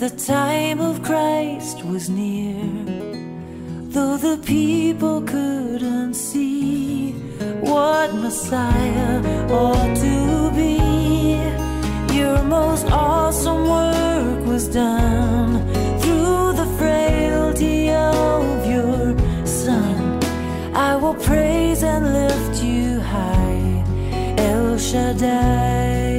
the 0.00 0.08
time 0.08 0.80
of 0.80 1.02
Christ 1.02 1.84
was 1.84 2.08
near, 2.08 2.64
though 3.92 4.16
the 4.16 4.40
people 4.46 5.20
couldn't 5.20 6.14
see 6.14 7.12
what 7.60 8.14
Messiah 8.14 9.20
ought 9.50 9.94
to 9.96 10.50
be. 10.56 10.78
Your 12.16 12.42
most 12.44 12.86
awesome 12.90 13.68
work 13.68 14.46
was 14.46 14.68
done 14.68 15.68
through 16.00 16.54
the 16.54 16.68
frailty 16.78 17.90
of 17.90 18.66
your 18.66 19.14
Son. 19.44 20.18
I 20.72 20.96
will 20.96 21.18
praise 21.28 21.82
and 21.82 22.14
lift 22.14 22.62
you 22.64 23.00
high, 23.00 23.84
El 24.38 24.78
Shaddai. 24.78 26.09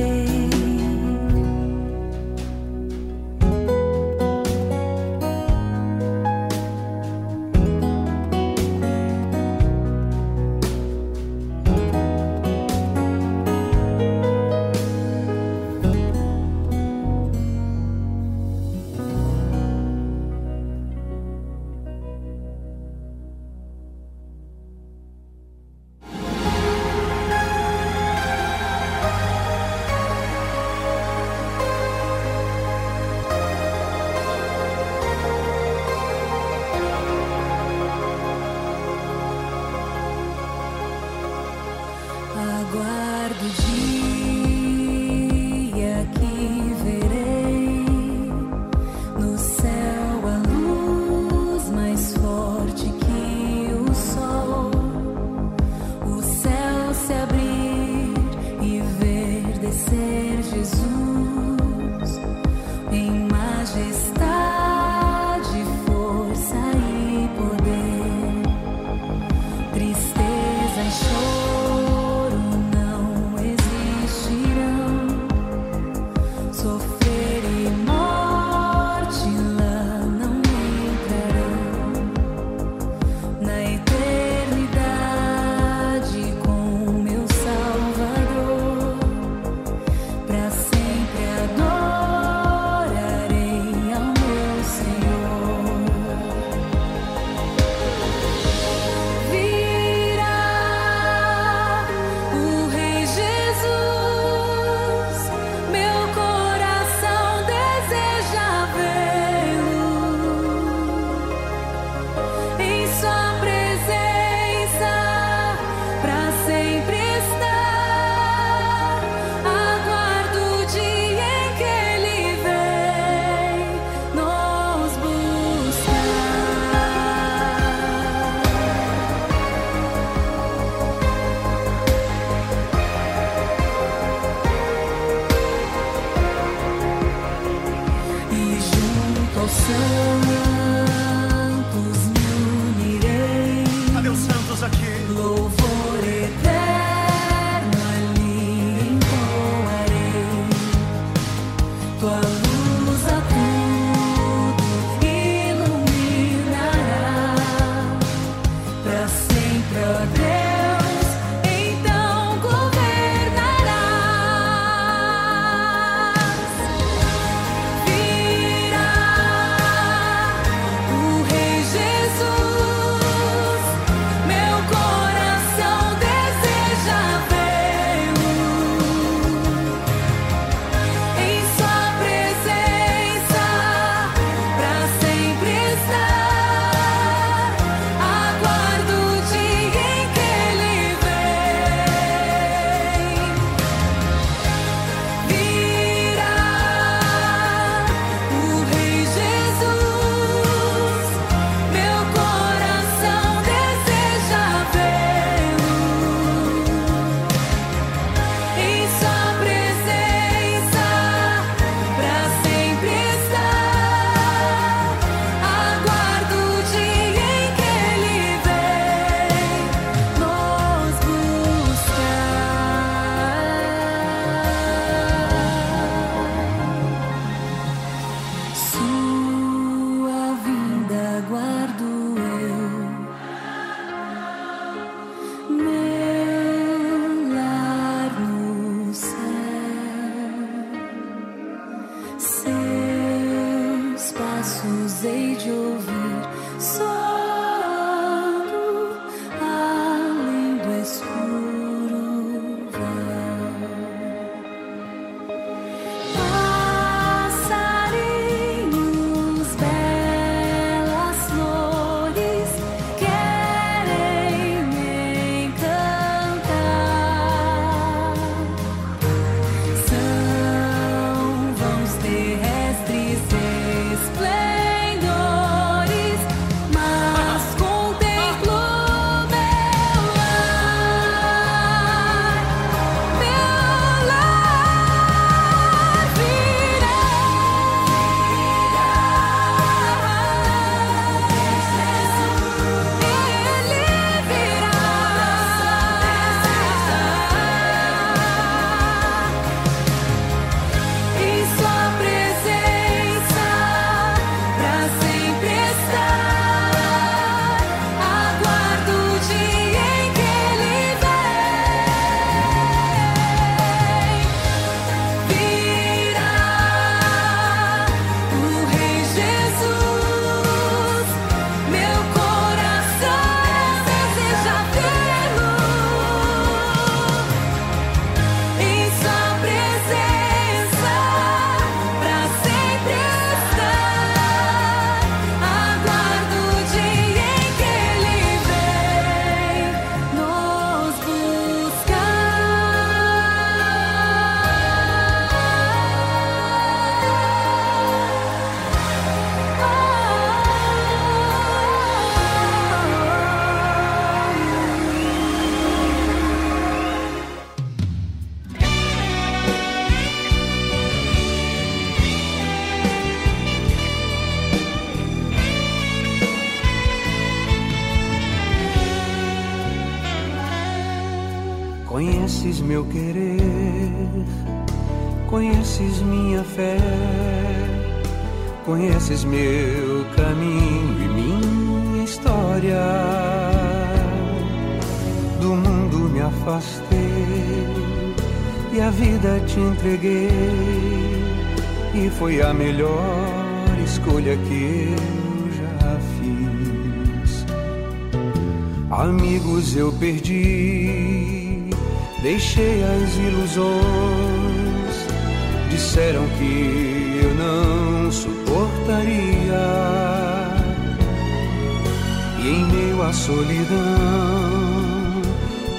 Solidão, 413.13 413.77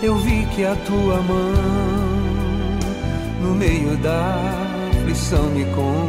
eu 0.03 0.17
vi 0.17 0.47
que 0.55 0.65
a 0.65 0.75
tua 0.77 1.17
mão, 1.23 1.53
no 3.41 3.55
meio 3.55 3.97
da 3.99 4.39
aflição, 4.91 5.45
me 5.51 5.65
conduzia. 5.67 6.03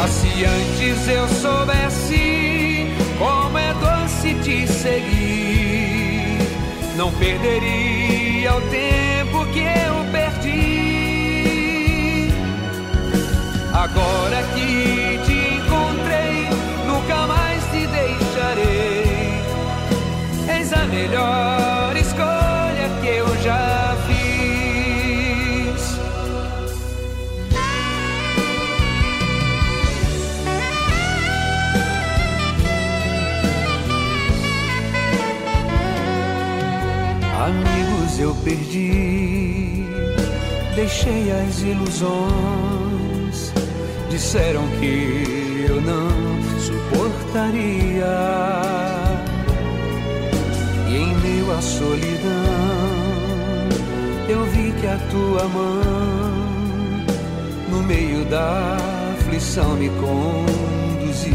Ah, 0.00 0.08
se 0.08 0.44
antes 0.44 1.08
eu 1.08 1.28
soubesse 1.28 2.86
como 3.18 3.58
é 3.58 3.74
doce 3.74 4.34
te 4.42 4.66
seguir, 4.66 6.38
não 6.96 7.10
perderia 7.12 8.54
o 8.54 8.60
tempo 8.62 9.46
que 9.52 9.60
eu 9.60 9.97
Agora 13.78 14.42
que 14.54 15.20
te 15.24 15.54
encontrei, 15.54 16.48
nunca 16.84 17.28
mais 17.28 17.62
te 17.70 17.86
deixarei. 17.86 19.40
Eis 20.52 20.72
a 20.72 20.84
melhor 20.86 21.96
escolha 21.96 22.88
que 23.00 23.06
eu 23.06 23.40
já 23.40 23.96
fiz. 24.08 25.82
Amigos 37.46 38.18
eu 38.18 38.34
perdi, 38.42 39.86
deixei 40.74 41.30
as 41.30 41.62
ilusões. 41.62 42.87
Disseram 44.18 44.66
que 44.80 45.64
eu 45.68 45.80
não 45.80 46.10
suportaria. 46.58 48.04
E 50.88 50.96
em 50.96 51.14
meio 51.18 51.52
à 51.52 51.62
solidão, 51.62 52.32
eu 54.28 54.44
vi 54.46 54.72
que 54.80 54.88
a 54.88 54.98
tua 55.12 55.48
mão, 55.48 56.32
no 57.70 57.80
meio 57.84 58.24
da 58.24 58.76
aflição, 59.20 59.76
me 59.76 59.88
conduzia. 59.88 61.28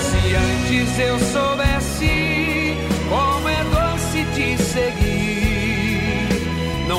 Se 0.00 0.34
antes 0.34 0.98
eu 0.98 1.18
soubesse 1.18 1.77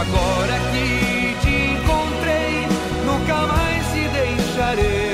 Agora 0.00 0.58
que 0.72 1.36
te 1.42 1.72
encontrei, 1.72 2.66
nunca 3.04 3.46
mais 3.48 3.86
te 3.92 4.08
deixarei. 4.08 5.09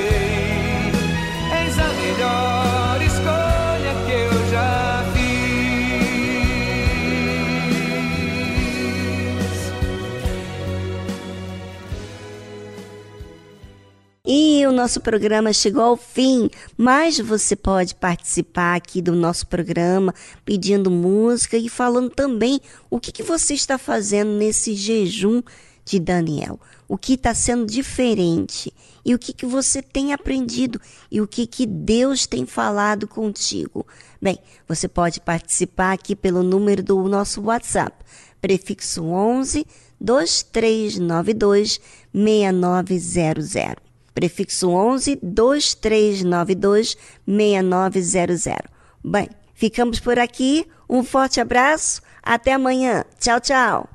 O 14.67 14.71
nosso 14.71 14.99
programa 14.99 15.53
chegou 15.53 15.83
ao 15.83 15.97
fim, 15.97 16.49
mas 16.77 17.19
você 17.19 17.55
pode 17.55 17.95
participar 17.95 18.75
aqui 18.75 19.01
do 19.01 19.15
nosso 19.15 19.47
programa 19.47 20.13
pedindo 20.43 20.91
música 20.91 21.57
e 21.57 21.69
falando 21.69 22.09
também 22.09 22.59
o 22.89 22.99
que, 22.99 23.11
que 23.11 23.23
você 23.23 23.53
está 23.53 23.77
fazendo 23.77 24.31
nesse 24.31 24.75
jejum 24.75 25.41
de 25.85 25.99
Daniel. 25.99 26.59
O 26.87 26.97
que 26.97 27.13
está 27.13 27.33
sendo 27.33 27.65
diferente 27.65 28.73
e 29.05 29.15
o 29.15 29.19
que, 29.19 29.31
que 29.33 29.45
você 29.45 29.81
tem 29.81 30.13
aprendido 30.13 30.79
e 31.09 31.21
o 31.21 31.27
que, 31.27 31.47
que 31.47 31.65
Deus 31.65 32.27
tem 32.27 32.45
falado 32.45 33.07
contigo. 33.07 33.87
Bem, 34.21 34.37
você 34.67 34.87
pode 34.87 35.21
participar 35.21 35.93
aqui 35.93 36.15
pelo 36.15 36.43
número 36.43 36.83
do 36.83 37.01
nosso 37.07 37.41
WhatsApp, 37.41 37.95
prefixo 38.41 39.03
11 39.05 39.65
2392 39.99 41.79
6900 42.13 43.86
prefixo 44.17 44.71
11 44.71 45.19
2392 45.21 46.97
6900. 47.27 48.63
Bem, 49.03 49.29
ficamos 49.53 49.99
por 49.99 50.17
aqui. 50.17 50.65
Um 50.89 51.03
forte 51.03 51.39
abraço. 51.39 52.01
Até 52.23 52.53
amanhã. 52.53 53.05
Tchau, 53.19 53.39
tchau. 53.39 53.87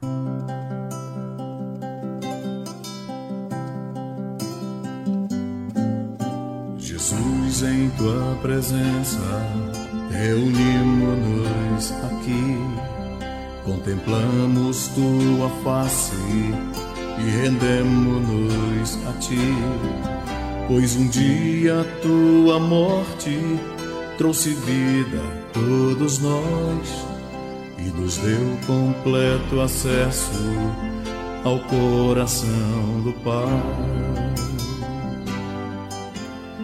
Jesus, 6.78 7.62
em 7.64 7.90
tua 7.98 8.38
presença, 8.42 9.18
reunimos-nos 10.12 11.90
aqui, 11.90 12.56
contemplamos 13.64 14.86
tua 14.94 15.50
face 15.64 16.91
e 17.18 17.30
rendemos-nos 17.42 18.98
a 19.06 19.12
ti, 19.18 19.38
pois 20.68 20.96
um 20.96 21.08
dia 21.08 21.84
tua 22.02 22.58
morte 22.58 23.38
trouxe 24.18 24.50
vida 24.50 25.18
a 25.18 25.52
todos 25.52 26.18
nós 26.18 27.06
e 27.78 27.82
nos 28.00 28.16
deu 28.18 28.58
completo 28.66 29.60
acesso 29.60 30.40
ao 31.44 31.58
coração 31.60 33.00
do 33.02 33.12
Pai. 33.24 33.62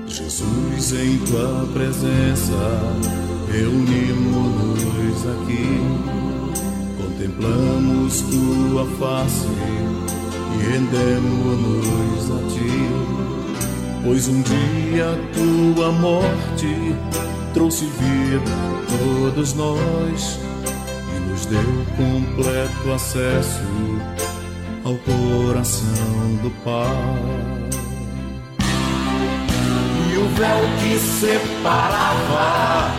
Jesus, 0.07 0.93
em 0.93 1.19
tua 1.19 1.69
presença, 1.73 2.55
reunimos-nos 3.51 5.27
aqui, 5.27 5.81
contemplamos 6.97 8.21
tua 8.23 8.87
face 8.99 9.98
rendemos-nos 10.59 12.31
a 12.31 12.49
ti, 12.49 12.89
pois 14.05 14.29
um 14.29 14.43
dia 14.43 15.19
tua 15.33 15.93
morte 15.93 16.95
trouxe 17.55 17.87
vida 17.87 18.51
a 18.51 18.99
todos 18.99 19.55
nós 19.55 20.39
e 21.17 21.21
nos 21.29 21.47
deu 21.47 21.87
completo 21.97 22.93
acesso 22.93 23.63
ao 24.85 24.95
coração 24.97 26.37
do 26.43 26.51
Pai. 26.65 27.79
E 30.11 30.17
o 30.17 30.29
véu 30.37 30.61
que 30.81 30.99
separava 30.99 32.91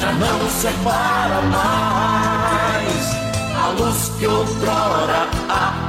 já 0.00 0.12
não 0.12 0.50
separa 0.50 1.40
mais. 1.42 3.14
A 3.56 3.68
luz 3.78 4.12
que 4.18 4.26
outrora 4.26 5.28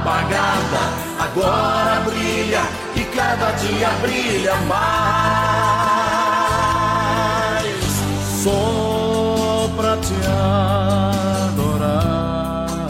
apagada. 0.06 0.82
Agora 1.18 2.00
brilha 2.00 2.62
e 2.94 3.00
cada 3.16 3.50
dia 3.52 3.88
brilha 4.00 4.54
mais. 4.68 4.86
Só 8.44 9.68
pra 9.76 9.96
te 9.96 10.14
adorar 11.48 12.86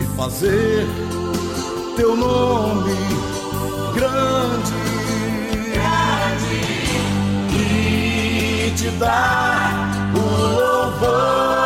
e 0.00 0.04
fazer 0.16 0.88
teu 1.96 2.16
nome 2.16 2.96
grande, 3.94 4.72
grande. 5.74 6.60
E 7.54 8.72
te 8.76 8.90
dar 8.98 9.88
o 10.14 10.18
louvor 10.18 11.57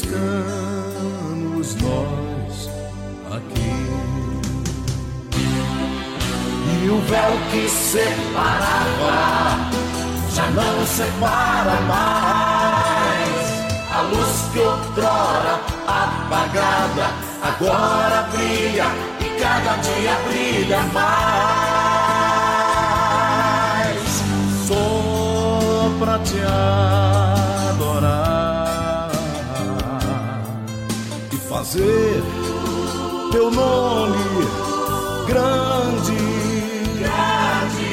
Estamos 0.00 1.74
nós 1.82 2.70
aqui. 3.34 3.74
E 6.70 6.88
o 6.88 7.00
véu 7.00 7.32
que 7.50 7.68
separava 7.68 9.16
já 10.32 10.46
não 10.50 10.86
separa 10.86 11.80
mais. 11.88 13.42
A 13.92 14.02
luz 14.02 14.46
que 14.52 14.60
outrora 14.60 15.58
apagada 15.88 17.06
agora 17.42 18.22
brilha 18.30 18.86
e 19.18 19.24
cada 19.40 19.74
dia 19.78 20.14
brilha 20.28 20.80
mais. 20.94 21.18
Só 24.68 25.90
pra 25.98 26.18
fazer 31.68 32.22
teu 33.30 33.50
nome 33.50 34.16
grande, 35.26 36.16
grande 36.98 37.92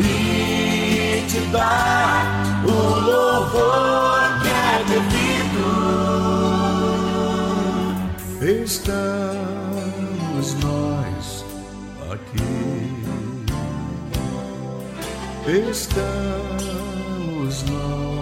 e 0.00 1.22
te 1.28 1.40
dar 1.52 2.24
o 2.64 2.70
louvor 3.00 4.40
que 4.40 4.48
é 4.48 4.78
devido. 4.88 5.68
Estamos 8.64 10.46
nós 10.62 11.44
aqui. 12.10 12.48
Estamos 15.70 17.54
nós 17.64 18.18